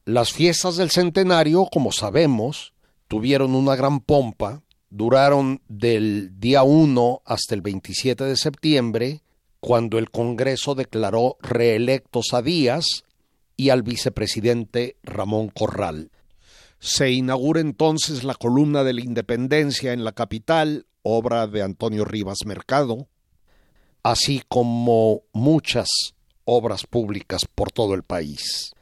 Las 0.05 0.33
fiestas 0.33 0.77
del 0.77 0.91
centenario, 0.91 1.67
como 1.71 1.93
sabemos, 1.93 2.73
tuvieron 3.07 3.55
una 3.55 3.77
gran 3.77 4.01
pompa, 4.01 4.63
duraron 4.89 5.61
del 5.69 6.41
día 6.41 6.63
1 6.63 7.23
hasta 7.25 7.55
el 7.55 7.61
27 7.61 8.25
de 8.25 8.37
septiembre, 8.37 9.23
cuando 9.61 9.99
el 9.99 10.11
Congreso 10.11 10.75
declaró 10.75 11.37
reelectos 11.41 12.33
a 12.33 12.43
Díaz 12.43 13.05
y 13.57 13.69
al 13.69 13.83
vicepresidente 13.83 14.97
Ramón 15.03 15.49
Corral. 15.49 16.11
Se 16.81 17.11
inaugura 17.11 17.61
entonces 17.61 18.25
la 18.25 18.35
columna 18.35 18.85
de 18.85 18.95
la 18.95 19.03
Independencia 19.03 19.93
en 19.93 20.03
la 20.03 20.13
capital, 20.13 20.87
obra 21.03 21.47
de 21.47 21.63
Antonio 21.63 22.07
Rivas 22.07 22.39
Mercado, 22.47 23.07
así 24.03 24.43
como 24.49 25.23
muchas 25.35 25.89
obras 26.47 26.87
públicas 26.87 27.43
por 27.55 27.71
todo 27.71 27.93
el 27.93 28.03
país. 28.03 28.73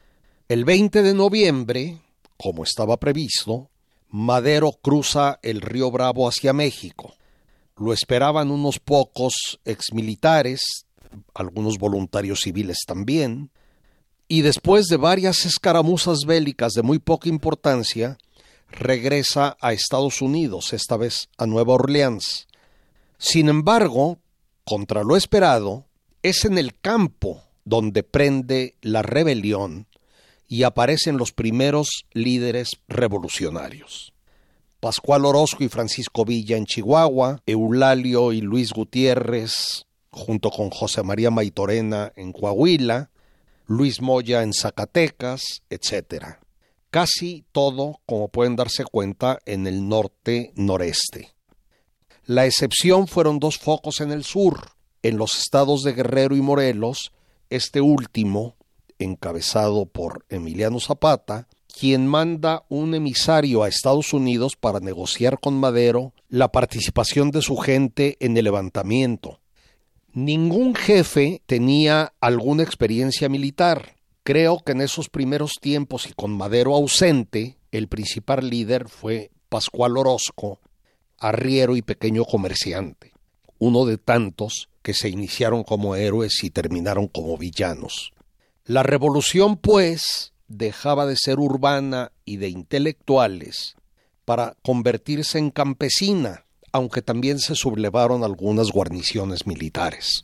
El 0.47 0.63
20 0.63 1.03
de 1.03 1.13
noviembre, 1.13 2.01
como 2.37 2.63
estaba 2.63 2.97
previsto, 2.97 3.69
Madero 4.07 4.71
cruza 4.81 5.37
el 5.43 5.59
río 5.59 5.91
Bravo 5.91 6.27
hacia 6.27 6.53
México. 6.53 7.13
Lo 7.77 7.91
esperaban 7.91 8.49
unos 8.49 8.79
pocos 8.79 9.59
exmilitares, 9.65 10.85
algunos 11.33 11.77
voluntarios 11.77 12.39
civiles 12.39 12.79
también, 12.87 13.51
y 14.31 14.43
después 14.43 14.85
de 14.85 14.97
varias 14.97 15.45
escaramuzas 15.45 16.19
bélicas 16.25 16.73
de 16.73 16.83
muy 16.83 16.99
poca 16.99 17.27
importancia, 17.27 18.19
regresa 18.71 19.57
a 19.59 19.73
Estados 19.73 20.21
Unidos, 20.21 20.71
esta 20.71 20.95
vez 20.97 21.29
a 21.39 21.47
Nueva 21.47 21.73
Orleans. 21.73 22.47
Sin 23.17 23.49
embargo, 23.49 24.19
contra 24.63 25.03
lo 25.03 25.17
esperado, 25.17 25.87
es 26.21 26.45
en 26.45 26.59
el 26.59 26.79
campo 26.79 27.43
donde 27.65 28.03
prende 28.03 28.75
la 28.81 29.01
rebelión 29.01 29.87
y 30.47 30.61
aparecen 30.61 31.17
los 31.17 31.31
primeros 31.31 32.05
líderes 32.13 32.69
revolucionarios. 32.87 34.13
Pascual 34.79 35.25
Orozco 35.25 35.63
y 35.63 35.69
Francisco 35.69 36.23
Villa 36.23 36.55
en 36.55 36.65
Chihuahua, 36.65 37.41
Eulalio 37.47 38.31
y 38.31 38.41
Luis 38.41 38.73
Gutiérrez 38.73 39.85
junto 40.11 40.51
con 40.51 40.69
José 40.69 41.01
María 41.01 41.31
Maitorena 41.31 42.13
en 42.15 42.31
Coahuila, 42.31 43.09
Luis 43.69 44.01
Moya 44.01 44.41
en 44.41 44.51
Zacatecas, 44.51 45.61
etc. 45.69 46.39
Casi 46.89 47.45
todo, 47.51 47.99
como 48.07 48.29
pueden 48.29 48.55
darse 48.55 48.83
cuenta, 48.83 49.37
en 49.45 49.67
el 49.67 49.87
norte-noreste. 49.87 51.35
La 52.25 52.47
excepción 52.47 53.07
fueron 53.07 53.37
dos 53.37 53.59
focos 53.59 54.01
en 54.01 54.11
el 54.11 54.23
sur, 54.23 54.71
en 55.03 55.19
los 55.19 55.37
estados 55.37 55.83
de 55.83 55.93
Guerrero 55.93 56.35
y 56.35 56.41
Morelos, 56.41 57.11
este 57.51 57.79
último 57.79 58.55
encabezado 58.97 59.85
por 59.85 60.25
Emiliano 60.29 60.79
Zapata, 60.79 61.47
quien 61.67 62.07
manda 62.07 62.63
un 62.69 62.95
emisario 62.95 63.61
a 63.61 63.67
Estados 63.67 64.13
Unidos 64.13 64.55
para 64.59 64.79
negociar 64.79 65.39
con 65.39 65.59
Madero 65.59 66.13
la 66.27 66.51
participación 66.51 67.29
de 67.29 67.43
su 67.43 67.55
gente 67.55 68.17
en 68.19 68.35
el 68.35 68.45
levantamiento. 68.45 69.39
Ningún 70.13 70.73
jefe 70.73 71.41
tenía 71.45 72.13
alguna 72.19 72.63
experiencia 72.63 73.29
militar. 73.29 73.95
Creo 74.23 74.59
que 74.59 74.71
en 74.71 74.81
esos 74.81 75.07
primeros 75.09 75.53
tiempos 75.61 76.07
y 76.07 76.13
con 76.13 76.35
Madero 76.35 76.75
ausente, 76.75 77.57
el 77.71 77.87
principal 77.87 78.49
líder 78.49 78.89
fue 78.89 79.29
Pascual 79.49 79.97
Orozco, 79.97 80.59
arriero 81.19 81.75
y 81.75 81.81
pequeño 81.81 82.25
comerciante, 82.25 83.13
uno 83.59 83.85
de 83.85 83.97
tantos 83.97 84.69
que 84.81 84.93
se 84.93 85.09
iniciaron 85.09 85.63
como 85.63 85.95
héroes 85.95 86.43
y 86.43 86.49
terminaron 86.49 87.07
como 87.07 87.37
villanos. 87.37 88.11
La 88.65 88.83
revolución, 88.83 89.57
pues, 89.57 90.33
dejaba 90.47 91.05
de 91.05 91.17
ser 91.17 91.39
urbana 91.39 92.11
y 92.25 92.37
de 92.37 92.49
intelectuales 92.49 93.75
para 94.25 94.55
convertirse 94.63 95.37
en 95.37 95.51
campesina, 95.51 96.45
aunque 96.71 97.01
también 97.01 97.39
se 97.39 97.55
sublevaron 97.55 98.23
algunas 98.23 98.71
guarniciones 98.71 99.45
militares. 99.47 100.23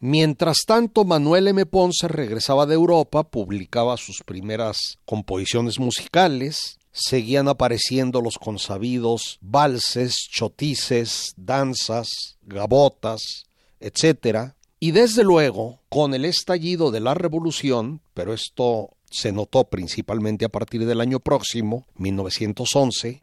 Mientras 0.00 0.58
tanto, 0.66 1.04
Manuel 1.04 1.48
M. 1.48 1.66
Ponce 1.66 2.06
regresaba 2.06 2.66
de 2.66 2.74
Europa, 2.74 3.24
publicaba 3.24 3.96
sus 3.96 4.22
primeras 4.24 4.98
composiciones 5.04 5.80
musicales, 5.80 6.78
seguían 6.92 7.48
apareciendo 7.48 8.20
los 8.20 8.38
consabidos 8.38 9.38
valses, 9.40 10.14
chotices, 10.30 11.32
danzas, 11.36 12.08
gabotas, 12.42 13.44
etc., 13.80 14.52
y 14.80 14.92
desde 14.92 15.24
luego, 15.24 15.80
con 15.88 16.14
el 16.14 16.24
estallido 16.24 16.92
de 16.92 17.00
la 17.00 17.14
revolución, 17.14 18.00
pero 18.14 18.32
esto 18.32 18.90
se 19.10 19.32
notó 19.32 19.64
principalmente 19.64 20.44
a 20.44 20.50
partir 20.50 20.86
del 20.86 21.00
año 21.00 21.18
próximo, 21.18 21.84
1911, 21.96 23.20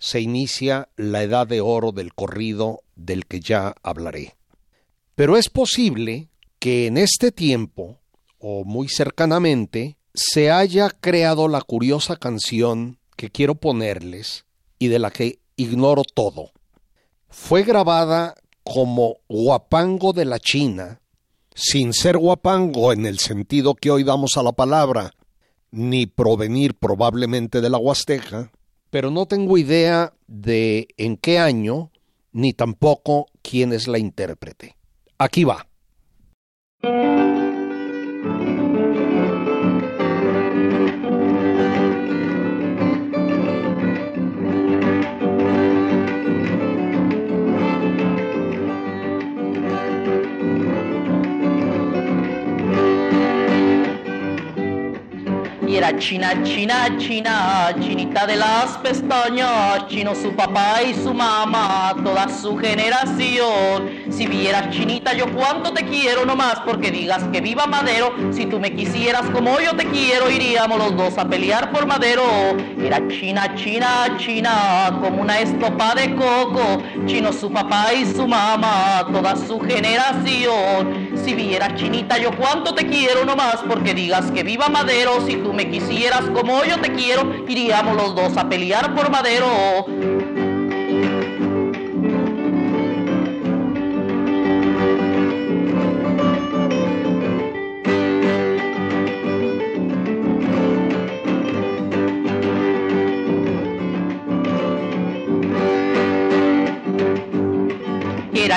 se 0.00 0.20
inicia 0.20 0.88
la 0.96 1.22
edad 1.22 1.46
de 1.46 1.60
oro 1.60 1.92
del 1.92 2.14
corrido 2.14 2.82
del 2.96 3.26
que 3.26 3.40
ya 3.40 3.74
hablaré. 3.82 4.34
Pero 5.14 5.36
es 5.36 5.50
posible 5.50 6.30
que 6.58 6.86
en 6.86 6.96
este 6.96 7.30
tiempo, 7.30 7.98
o 8.38 8.64
muy 8.64 8.88
cercanamente, 8.88 9.98
se 10.14 10.50
haya 10.50 10.88
creado 10.88 11.48
la 11.48 11.60
curiosa 11.60 12.16
canción 12.16 12.98
que 13.16 13.30
quiero 13.30 13.54
ponerles 13.56 14.46
y 14.78 14.88
de 14.88 14.98
la 14.98 15.10
que 15.10 15.38
ignoro 15.56 16.02
todo. 16.02 16.50
Fue 17.28 17.62
grabada 17.62 18.34
como 18.64 19.18
guapango 19.28 20.14
de 20.14 20.24
la 20.24 20.38
China, 20.38 21.02
sin 21.54 21.92
ser 21.92 22.16
guapango 22.16 22.94
en 22.94 23.04
el 23.04 23.18
sentido 23.18 23.74
que 23.74 23.90
hoy 23.90 24.02
damos 24.02 24.38
a 24.38 24.42
la 24.42 24.52
palabra, 24.52 25.12
ni 25.70 26.06
provenir 26.06 26.74
probablemente 26.74 27.60
de 27.60 27.68
la 27.68 27.76
Huasteca, 27.76 28.50
pero 28.90 29.10
no 29.10 29.26
tengo 29.26 29.56
idea 29.56 30.12
de 30.26 30.88
en 30.96 31.16
qué 31.16 31.38
año, 31.38 31.90
ni 32.32 32.52
tampoco 32.52 33.26
quién 33.42 33.72
es 33.72 33.88
la 33.88 33.98
intérprete. 33.98 34.76
Aquí 35.18 35.44
va. 35.44 35.66
Era 55.80 55.96
china, 55.96 56.42
china, 56.42 56.94
china, 56.98 57.74
chinita 57.80 58.26
de 58.26 58.36
las 58.36 58.76
pestañas, 58.82 59.88
chino 59.88 60.14
su 60.14 60.30
papá 60.36 60.82
y 60.82 60.92
su 60.92 61.14
mamá, 61.14 61.94
toda 62.04 62.28
su 62.28 62.54
generación. 62.58 63.88
Si 64.10 64.26
vieras 64.26 64.68
chinita, 64.68 65.14
yo 65.14 65.24
cuánto 65.32 65.72
te 65.72 65.86
quiero 65.86 66.26
nomás 66.26 66.60
porque 66.66 66.90
digas 66.90 67.24
que 67.32 67.40
viva 67.40 67.66
Madero. 67.66 68.12
Si 68.30 68.44
tú 68.44 68.60
me 68.60 68.74
quisieras 68.74 69.22
como 69.30 69.58
yo 69.58 69.74
te 69.74 69.86
quiero, 69.86 70.30
iríamos 70.30 70.76
los 70.76 70.94
dos 70.98 71.16
a 71.16 71.26
pelear 71.26 71.72
por 71.72 71.86
Madero. 71.86 72.24
Era 72.78 73.00
china, 73.08 73.54
china, 73.54 74.18
china, 74.18 74.98
como 75.00 75.22
una 75.22 75.40
estopa 75.40 75.94
de 75.94 76.14
coco, 76.14 76.82
chino 77.06 77.32
su 77.32 77.50
papá 77.50 77.94
y 77.94 78.04
su 78.04 78.28
mamá, 78.28 79.06
toda 79.10 79.34
su 79.34 79.58
generación. 79.58 81.09
Si 81.24 81.34
vieras 81.34 81.74
chinita, 81.74 82.18
yo 82.18 82.34
cuánto 82.36 82.74
te 82.74 82.86
quiero 82.86 83.24
nomás 83.24 83.58
porque 83.68 83.94
digas 83.94 84.30
que 84.30 84.42
viva 84.42 84.68
Madero. 84.68 85.24
Si 85.26 85.36
tú 85.36 85.52
me 85.52 85.70
quisieras 85.70 86.22
como 86.34 86.64
yo 86.64 86.80
te 86.80 86.92
quiero, 86.92 87.44
iríamos 87.46 87.96
los 87.96 88.14
dos 88.14 88.36
a 88.36 88.48
pelear 88.48 88.94
por 88.94 89.10
Madero. 89.10 89.84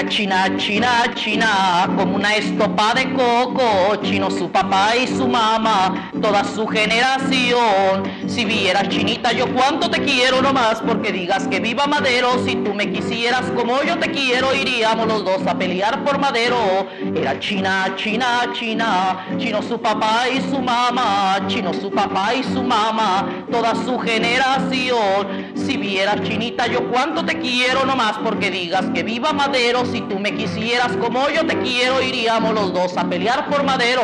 China, 0.08 0.56
china, 0.58 1.14
china, 1.16 1.90
como 1.98 2.16
una 2.16 2.36
estopa 2.36 2.94
de 2.94 3.14
coco, 3.14 3.96
chino 4.02 4.30
su 4.30 4.50
papá 4.50 4.96
y 4.96 5.08
su 5.08 5.28
mamá, 5.28 6.12
toda 6.22 6.44
su 6.44 6.68
generación. 6.68 8.04
Si 8.28 8.46
vieras 8.46 8.90
chinita, 8.90 9.32
yo 9.32 9.52
cuánto 9.54 9.90
te 9.90 10.02
quiero 10.02 10.42
nomás, 10.42 10.82
porque 10.82 11.12
digas 11.12 11.48
que 11.48 11.60
viva 11.60 11.88
Madero. 11.88 12.44
Si 12.46 12.56
tú 12.56 12.74
me 12.74 12.92
quisieras 12.92 13.50
como 13.52 13.82
yo 13.84 13.98
te 13.98 14.12
quiero, 14.12 14.54
iríamos 14.54 15.08
los 15.08 15.24
dos 15.24 15.46
a 15.48 15.58
pelear 15.58 16.04
por 16.04 16.18
Madero. 16.18 16.88
Era 17.16 17.40
china, 17.40 17.94
china, 17.96 18.52
china, 18.54 19.26
chino 19.38 19.62
su 19.62 19.80
papá 19.80 20.28
y 20.30 20.42
su 20.50 20.60
mamá, 20.60 21.40
chino 21.48 21.74
su 21.74 21.92
papá 21.92 22.34
y 22.34 22.44
su 22.44 22.64
mamá, 22.64 23.28
toda 23.52 23.76
su 23.76 24.00
generación. 24.00 25.43
Si 25.66 25.78
vieras 25.78 26.22
chinita, 26.28 26.68
yo 26.68 26.90
cuánto 26.90 27.26
te 27.26 27.40
quiero 27.40 27.86
nomás, 27.86 28.18
porque 28.20 28.52
digas 28.52 28.86
que 28.94 29.04
viva 29.04 29.32
Madero. 29.34 29.86
Si 29.86 30.02
tú 30.02 30.20
me 30.20 30.36
quisieras 30.36 30.96
como 30.98 31.30
yo 31.30 31.46
te 31.46 31.58
quiero, 31.60 32.02
iríamos 32.02 32.54
los 32.54 32.74
dos 32.74 32.98
a 32.98 33.10
pelear 33.10 33.50
por 33.50 33.64
Madero. 33.64 34.02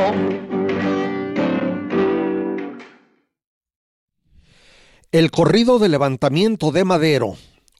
El 5.12 5.32
corrido 5.32 5.80
de 5.80 5.90
levantamiento 5.90 6.72
de 6.72 6.84
Madero, 6.84 7.36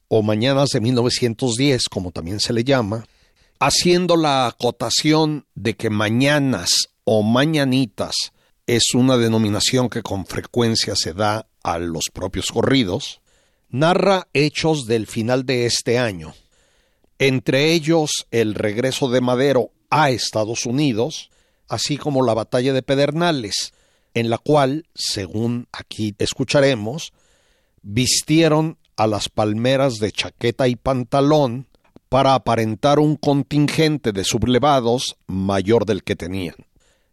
o 0.08 0.22
Mañanas 0.22 0.70
de 0.70 0.80
1910, 0.80 1.88
como 1.88 2.10
también 2.10 2.40
se 2.40 2.52
le 2.52 2.64
llama, 2.64 3.04
haciendo 3.60 4.16
la 4.16 4.48
acotación 4.48 5.46
de 5.54 5.76
que 5.76 5.90
mañanas 5.90 6.70
o 7.04 7.22
mañanitas 7.22 8.14
es 8.66 8.94
una 8.94 9.16
denominación 9.16 9.88
que 9.88 10.02
con 10.02 10.26
frecuencia 10.26 10.94
se 10.96 11.12
da 11.12 11.46
a 11.62 11.78
los 11.78 12.06
propios 12.12 12.46
corridos, 12.46 13.20
narra 13.70 14.28
hechos 14.32 14.86
del 14.86 15.06
final 15.06 15.46
de 15.46 15.66
este 15.66 15.98
año, 15.98 16.34
entre 17.18 17.72
ellos 17.72 18.26
el 18.30 18.54
regreso 18.54 19.08
de 19.10 19.20
Madero 19.20 19.70
a 19.90 20.10
Estados 20.10 20.66
Unidos, 20.66 21.30
así 21.68 21.96
como 21.96 22.24
la 22.24 22.34
batalla 22.34 22.72
de 22.72 22.82
Pedernales, 22.82 23.72
en 24.14 24.30
la 24.30 24.38
cual, 24.38 24.86
según 24.94 25.68
aquí 25.72 26.14
escucharemos, 26.18 27.12
vistieron 27.82 28.78
a 28.96 29.06
las 29.06 29.28
palmeras 29.28 29.94
de 29.94 30.12
chaqueta 30.12 30.68
y 30.68 30.76
pantalón 30.76 31.68
para 32.08 32.34
aparentar 32.34 32.98
un 32.98 33.16
contingente 33.16 34.12
de 34.12 34.24
sublevados 34.24 35.16
mayor 35.26 35.86
del 35.86 36.02
que 36.02 36.16
tenían. 36.16 36.56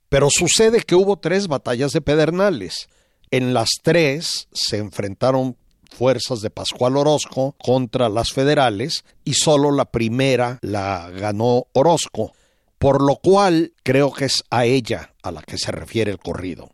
Pero 0.10 0.30
sucede 0.32 0.82
que 0.82 0.96
hubo 0.96 1.18
tres 1.18 1.48
batallas 1.48 1.92
de 1.92 2.02
Pedernales. 2.02 2.88
En 3.30 3.54
las 3.54 3.70
tres 3.84 4.48
se 4.52 4.78
enfrentaron 4.78 5.56
fuerzas 5.90 6.42
de 6.42 6.50
Pascual 6.50 6.98
Orozco 6.98 7.56
contra 7.64 8.10
las 8.10 8.32
federales 8.32 9.06
y 9.24 9.34
solo 9.34 9.72
la 9.72 9.86
primera 9.86 10.60
la 10.62 11.10
ganó 11.10 11.68
Orozco, 11.74 12.34
por 12.78 13.02
lo 13.02 13.18
cual 13.18 13.74
creo 13.84 14.12
que 14.12 14.26
es 14.26 14.44
a 14.50 14.66
ella 14.66 15.14
a 15.24 15.32
la 15.32 15.42
que 15.42 15.58
se 15.58 15.72
refiere 15.72 16.12
el 16.12 16.20
corrido. 16.20 16.72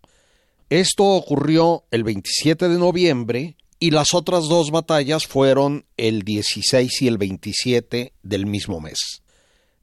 Esto 0.70 1.06
ocurrió 1.06 1.84
el 1.92 2.04
27 2.04 2.68
de 2.68 2.78
noviembre 2.78 3.58
y 3.80 3.92
las 3.92 4.14
otras 4.14 4.48
dos 4.48 4.72
batallas 4.72 5.28
fueron 5.28 5.86
el 5.98 6.24
16 6.24 7.02
y 7.02 7.08
el 7.08 7.18
27 7.18 8.14
del 8.24 8.46
mismo 8.46 8.80
mes. 8.80 9.22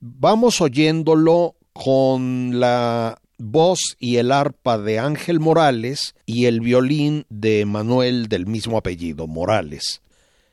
Vamos 0.00 0.60
oyéndolo 0.60 1.56
con 1.72 2.58
la 2.58 3.19
voz 3.40 3.96
y 3.98 4.16
el 4.16 4.30
arpa 4.30 4.78
de 4.78 4.98
Ángel 4.98 5.40
Morales 5.40 6.14
y 6.26 6.44
el 6.44 6.60
violín 6.60 7.24
de 7.30 7.64
Manuel 7.64 8.28
del 8.28 8.46
mismo 8.46 8.76
apellido, 8.76 9.26
Morales. 9.26 10.02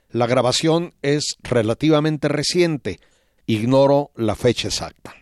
La 0.09 0.25
grabación 0.25 0.93
es 1.01 1.35
relativamente 1.43 2.29
reciente, 2.29 2.99
ignoro 3.45 4.11
la 4.15 4.35
fecha 4.35 4.69
exacta. 4.69 5.13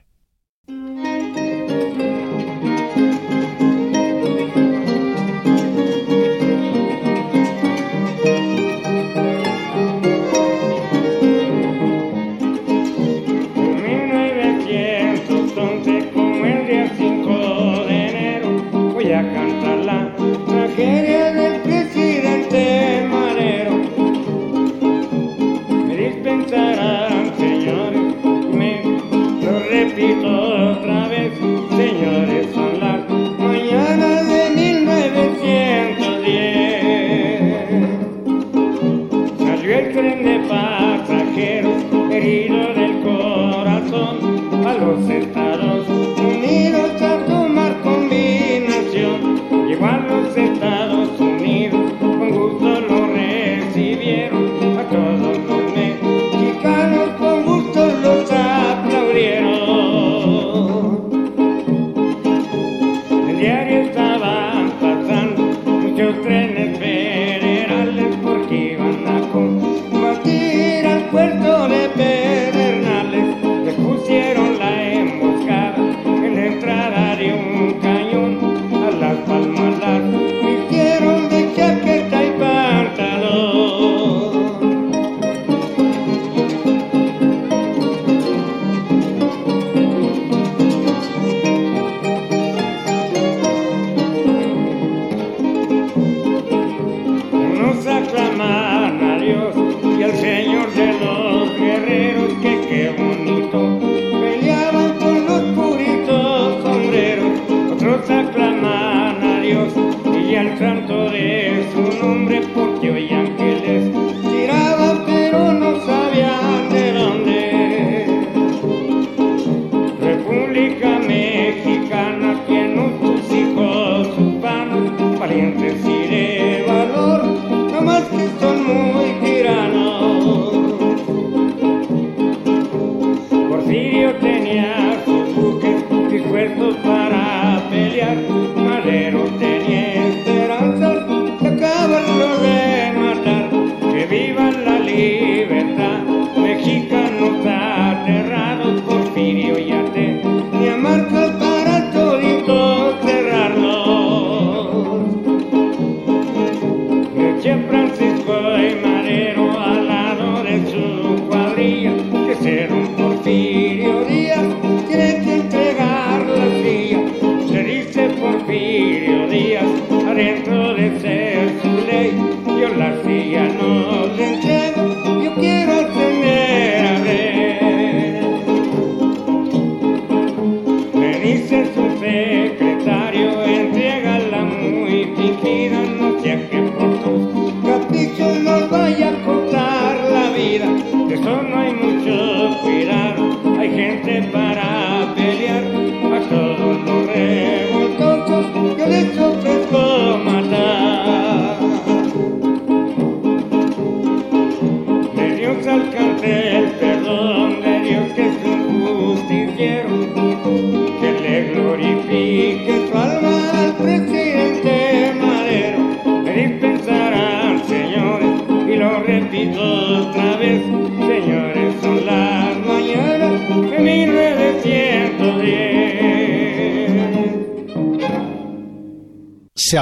Palmas 49.86 50.75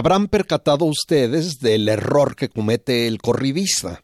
habrán 0.04 0.28
percatado 0.28 0.84
ustedes 0.84 1.60
del 1.60 1.88
error 1.88 2.36
que 2.36 2.50
comete 2.50 3.08
el 3.08 3.22
corridista. 3.22 4.04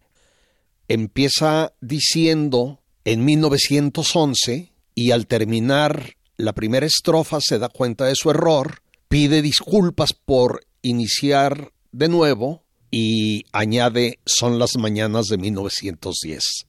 Empieza 0.88 1.74
diciendo 1.82 2.80
en 3.04 3.26
1911 3.26 4.72
y 4.96 5.12
al 5.12 5.28
terminar 5.28 6.14
la 6.38 6.54
primera 6.54 6.86
estrofa 6.86 7.40
se 7.42 7.60
da 7.60 7.68
cuenta 7.68 8.06
de 8.06 8.16
su 8.16 8.30
error, 8.30 8.82
pide 9.10 9.42
disculpas 9.42 10.14
por 10.14 10.62
iniciar 10.84 11.74
de 11.92 12.08
nuevo 12.08 12.64
y 12.90 13.44
añade 13.52 14.20
son 14.26 14.58
las 14.58 14.78
mañanas 14.78 15.26
de 15.26 15.38
1910. 15.38 16.66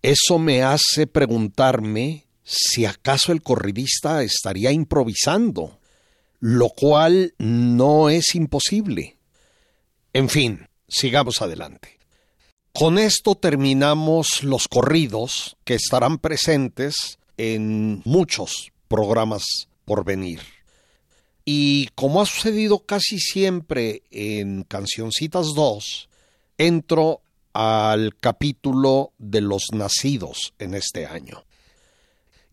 Eso 0.00 0.38
me 0.38 0.62
hace 0.62 1.06
preguntarme 1.06 2.24
si 2.44 2.86
acaso 2.86 3.30
el 3.30 3.42
corridista 3.42 4.22
estaría 4.22 4.72
improvisando, 4.72 5.81
lo 6.42 6.70
cual 6.70 7.34
no 7.38 8.10
es 8.10 8.34
imposible. 8.34 9.16
En 10.12 10.28
fin, 10.28 10.66
sigamos 10.88 11.40
adelante. 11.40 12.00
Con 12.74 12.98
esto 12.98 13.36
terminamos 13.36 14.42
los 14.42 14.66
corridos 14.66 15.56
que 15.62 15.74
estarán 15.74 16.18
presentes 16.18 17.20
en 17.36 18.02
muchos 18.04 18.72
programas 18.88 19.44
por 19.84 20.04
venir. 20.04 20.40
Y 21.44 21.86
como 21.94 22.20
ha 22.20 22.26
sucedido 22.26 22.80
casi 22.80 23.20
siempre 23.20 24.02
en 24.10 24.64
Cancioncitas 24.64 25.46
2, 25.54 26.08
entro 26.58 27.20
al 27.52 28.16
capítulo 28.16 29.12
de 29.18 29.42
los 29.42 29.66
nacidos 29.72 30.54
en 30.58 30.74
este 30.74 31.06
año. 31.06 31.44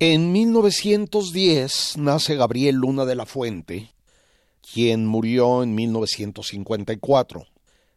En 0.01 0.31
1910 0.31 1.97
nace 1.97 2.37
Gabriel 2.37 2.75
Luna 2.75 3.03
de 3.03 3.15
la 3.15 3.25
Fuente, 3.25 3.91
quien 4.61 5.05
murió 5.05 5.61
en 5.61 5.75
1954. 5.75 7.45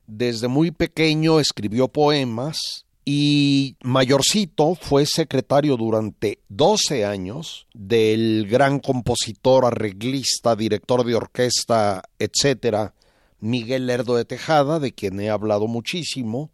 Desde 0.08 0.48
muy 0.48 0.72
pequeño 0.72 1.38
escribió 1.38 1.86
poemas 1.86 2.86
y 3.04 3.76
mayorcito 3.84 4.74
fue 4.74 5.06
secretario 5.06 5.76
durante 5.76 6.40
12 6.48 7.04
años 7.04 7.68
del 7.72 8.48
gran 8.50 8.80
compositor, 8.80 9.64
arreglista, 9.64 10.56
director 10.56 11.04
de 11.04 11.14
orquesta, 11.14 12.02
etcétera, 12.18 12.94
Miguel 13.38 13.86
Lerdo 13.86 14.16
de 14.16 14.24
Tejada, 14.24 14.80
de 14.80 14.90
quien 14.90 15.20
he 15.20 15.30
hablado 15.30 15.68
muchísimo, 15.68 16.50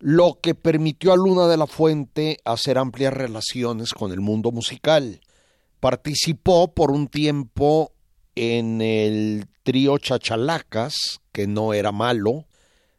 lo 0.00 0.38
que 0.42 0.54
permitió 0.54 1.12
a 1.12 1.16
Luna 1.16 1.46
de 1.46 1.58
la 1.58 1.66
Fuente 1.66 2.38
hacer 2.44 2.78
amplias 2.78 3.12
relaciones 3.12 3.92
con 3.92 4.12
el 4.12 4.20
mundo 4.20 4.50
musical. 4.50 5.20
Participó 5.78 6.74
por 6.74 6.90
un 6.90 7.06
tiempo 7.06 7.92
en 8.34 8.80
el 8.80 9.46
trío 9.62 9.98
Chachalacas, 9.98 11.20
que 11.32 11.46
no 11.46 11.74
era 11.74 11.92
malo, 11.92 12.46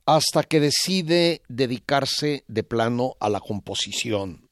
hasta 0.05 0.43
que 0.43 0.59
decide 0.59 1.41
dedicarse 1.49 2.43
de 2.47 2.63
plano 2.63 3.15
a 3.19 3.29
la 3.29 3.39
composición. 3.39 4.47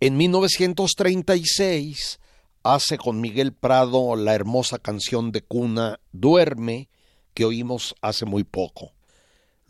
En 0.00 0.16
1936 0.18 2.20
hace 2.62 2.98
con 2.98 3.20
Miguel 3.20 3.54
Prado 3.54 4.14
la 4.14 4.34
hermosa 4.34 4.78
canción 4.78 5.32
de 5.32 5.40
cuna 5.40 6.00
Duerme, 6.12 6.90
que 7.32 7.46
oímos 7.46 7.94
hace 8.02 8.26
muy 8.26 8.44
poco. 8.44 8.92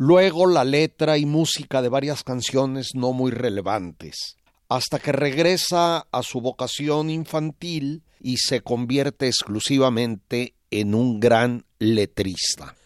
Luego 0.01 0.47
la 0.47 0.63
letra 0.63 1.19
y 1.19 1.27
música 1.27 1.83
de 1.83 1.89
varias 1.89 2.23
canciones 2.23 2.91
no 2.95 3.13
muy 3.13 3.33
relevantes, 3.33 4.37
hasta 4.69 5.01
que 5.01 5.11
regresa 5.11 6.07
a 6.13 6.23
su 6.23 6.41
vocación 6.41 7.11
infantil 7.11 8.05
y 8.21 8.37
se 8.37 8.61
convierte 8.61 9.27
exclusivamente 9.27 10.55
en 10.71 10.95
un 10.95 11.19
gran 11.19 11.65
letrista. 11.81 12.77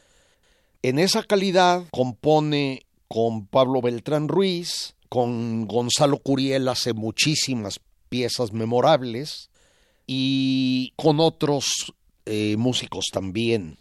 En 0.81 0.99
esa 0.99 1.23
calidad 1.23 1.85
compone 1.91 2.87
con 3.09 3.47
Pablo 3.47 3.83
Beltrán 3.83 4.29
Ruiz, 4.29 4.95
con 5.11 5.67
Gonzalo 5.67 6.17
Curiel 6.17 6.67
hace 6.67 6.95
muchísimas 6.95 7.79
piezas 8.09 8.55
memorables 8.55 9.51
y 10.07 10.95
con 10.97 11.21
otros 11.21 11.93
eh, 12.25 12.57
músicos 12.57 13.05
también. 13.13 13.77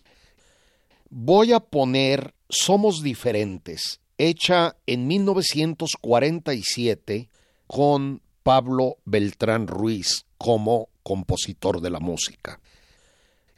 Voy 1.09 1.53
a 1.53 1.61
poner 1.61 2.33
Somos 2.53 3.01
Diferentes, 3.01 4.01
hecha 4.17 4.75
en 4.85 5.07
1947 5.07 7.29
con 7.65 8.21
Pablo 8.43 8.97
Beltrán 9.05 9.67
Ruiz 9.67 10.25
como 10.37 10.89
compositor 11.01 11.79
de 11.79 11.91
la 11.91 12.01
música. 12.01 12.59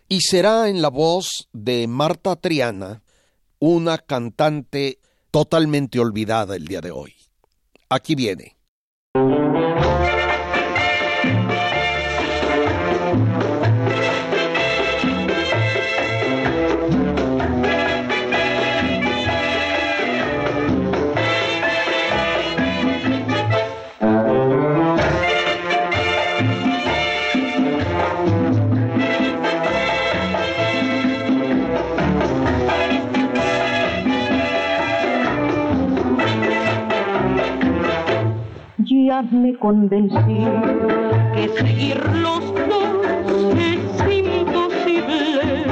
Y 0.08 0.22
será 0.22 0.70
en 0.70 0.84
la 0.84 0.90
voz 0.90 1.50
de 1.54 1.88
Marta 1.88 2.36
Triana, 2.36 3.02
una 3.58 3.98
cantante 3.98 5.00
totalmente 5.32 6.00
olvidada 6.00 6.56
el 6.56 6.68
día 6.68 6.82
de 6.82 6.92
hoy. 6.92 7.16
Aquí 7.90 8.14
viene. 8.14 8.58
Me 39.22 39.54
convencí 39.60 40.48
que 41.36 41.48
seguir 41.50 42.02
los 42.16 42.42
dos 42.68 43.06
es 43.56 44.18
imposible. 44.18 45.66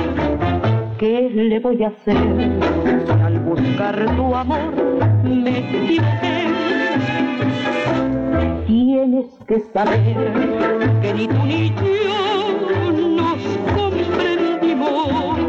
¿Qué 0.99 1.31
le 1.33 1.59
voy 1.59 1.83
a 1.83 1.87
hacer 1.87 2.15
si 3.03 3.11
al 3.11 3.39
buscar 3.39 4.15
tu 4.15 4.35
amor 4.35 4.75
me 5.23 5.57
equivoqué? 5.57 6.51
Tienes 8.67 9.25
que 9.47 9.59
saber 9.73 9.99
que 11.01 11.13
ni 11.15 11.27
tú 11.27 11.43
ni 11.43 11.69
yo 11.69 12.91
nos 12.91 13.41
comprendimos. 13.75 15.39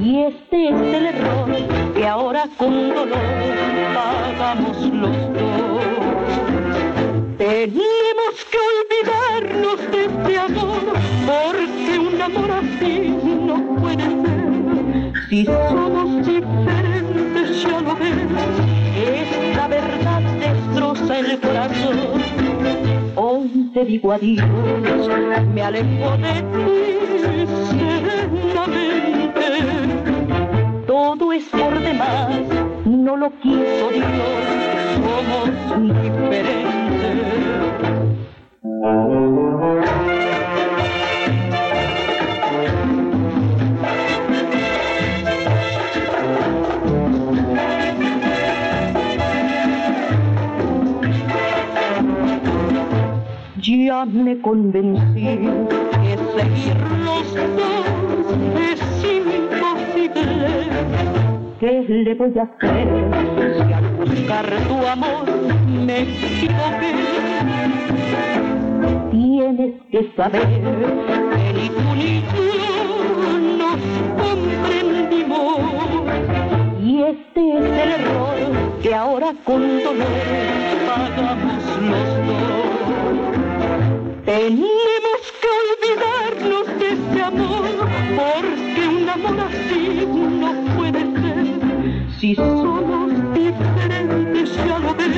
Y 0.00 0.22
este 0.22 0.68
es 0.68 0.80
el 0.80 1.06
error 1.06 1.48
que 1.92 2.06
ahora 2.06 2.44
con 2.56 2.90
dolor 2.90 3.18
pagamos 3.94 4.76
los 4.92 5.34
dos. 5.34 5.99
Tenemos 7.50 8.46
que 8.48 8.58
olvidarnos 8.70 9.78
de 9.90 10.04
este 10.04 10.38
amor, 10.38 10.94
porque 11.26 11.98
un 11.98 12.22
amor 12.22 12.48
así 12.52 12.94
no 13.44 13.56
puede 13.74 14.04
ser. 14.04 15.12
Si 15.28 15.44
somos 15.46 16.24
diferentes, 16.24 17.62
ya 17.64 17.80
lo 17.80 17.96
ves, 17.96 18.14
esta 18.94 19.66
verdad 19.66 20.22
destroza 20.38 21.18
el 21.18 21.40
corazón. 21.40 22.22
Hoy 23.16 23.70
te 23.74 23.84
digo 23.84 24.12
adiós, 24.12 25.08
me 25.52 25.62
alejo 25.62 26.16
de 26.18 26.34
ti 26.52 27.00
serenamente. 27.68 29.46
Todo 30.86 31.32
es 31.32 31.46
por 31.46 31.80
demás, 31.80 32.28
no 32.84 33.16
lo 33.16 33.32
quiso 33.40 33.90
Dios, 33.92 34.06
somos 35.02 35.50
diferentes. 35.82 36.89
Ya 53.90 54.04
me 54.04 54.40
convencí 54.40 55.20
que 55.20 56.16
seguir 56.36 56.76
los 57.04 57.34
dos 57.34 57.86
es 58.72 58.80
imposible. 59.04 60.48
¿Qué 61.58 61.84
le 61.88 62.14
voy 62.14 62.38
a 62.38 62.42
hacer 62.44 62.88
si 63.56 63.72
al 63.72 63.84
buscar 63.96 64.46
tu 64.68 64.86
amor 64.86 65.59
me 65.80 66.02
equivoqué? 66.02 66.92
Tienes 69.10 69.74
que 69.90 70.12
saber 70.16 70.46
que 70.46 71.52
ni 71.52 71.68
tú 71.68 71.94
ni 71.96 72.22
yo 72.22 72.36
nos 73.58 73.80
comprendimos. 74.22 75.58
Y 76.82 77.02
este 77.02 77.40
es 77.58 77.64
el 77.64 77.90
error 78.00 78.38
que 78.82 78.94
ahora 78.94 79.34
con 79.44 79.60
dolor 79.82 80.06
pagamos 80.86 81.64
los 81.90 82.08
dos. 82.26 82.70
Tenemos 84.24 85.22
que 85.40 85.48
olvidarnos 85.60 86.64
de 86.78 86.86
este 86.92 87.18
amor, 87.22 87.64
porque 88.16 88.82
un 88.88 89.08
amor 89.08 89.38
así 89.40 89.82
no 90.40 90.50
puede 90.76 91.00
ser. 91.00 91.46
Si 92.18 92.34
somos 92.34 93.10
diferentes, 93.34 94.29
ya 94.56 94.78
lo 94.78 94.94
ves, 94.94 95.16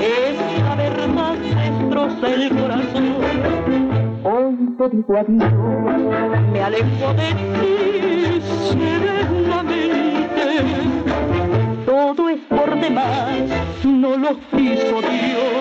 esa 0.00 0.74
verdad 0.76 1.36
destroza 1.36 2.26
el 2.34 2.48
corazón. 2.50 3.06
Hoy 4.24 4.54
te 4.78 4.88
digo 4.96 5.16
adiós, 5.18 5.52
me 6.52 6.62
alejo 6.62 7.14
de 7.14 7.28
ti 7.54 8.40
serenamente. 8.70 10.46
Todo 11.86 12.28
es 12.30 12.40
por 12.48 12.80
demás, 12.80 13.38
no 13.84 14.16
lo 14.16 14.36
quiso 14.50 15.00
Dios. 15.02 15.54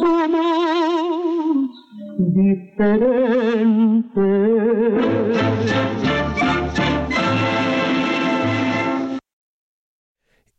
Somos 0.00 1.70
diferentes. 2.18 3.18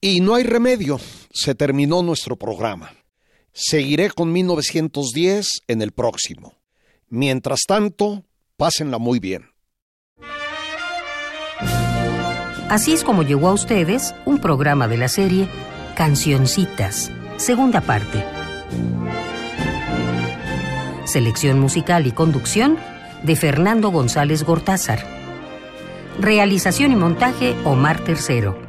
Y 0.02 0.22
no 0.22 0.36
hay 0.36 0.44
remedio, 0.44 0.98
se 1.34 1.56
terminó 1.56 2.02
nuestro 2.02 2.38
programa. 2.38 2.94
Seguiré 3.52 4.10
con 4.12 4.32
1910 4.32 5.48
en 5.68 5.82
el 5.82 5.92
próximo. 5.92 6.54
Mientras 7.10 7.62
tanto, 7.68 8.24
pásenla 8.56 8.98
muy 8.98 9.20
bien. 9.20 9.50
Así 12.70 12.94
es 12.94 13.04
como 13.04 13.24
llegó 13.24 13.50
a 13.50 13.54
ustedes 13.54 14.16
un 14.26 14.40
programa 14.40 14.88
de 14.88 14.98
la 14.98 15.10
serie 15.10 15.50
Cancioncitas, 15.96 17.12
segunda 17.36 17.82
parte. 17.82 18.24
Selección 21.04 21.60
musical 21.60 22.08
y 22.08 22.14
conducción 22.14 22.78
de 23.24 23.36
Fernando 23.36 23.90
González 23.90 24.44
Gortázar. 24.44 25.06
Realización 26.22 26.94
y 26.94 26.96
montaje 26.96 27.54
Omar 27.66 28.02
Tercero. 28.06 28.69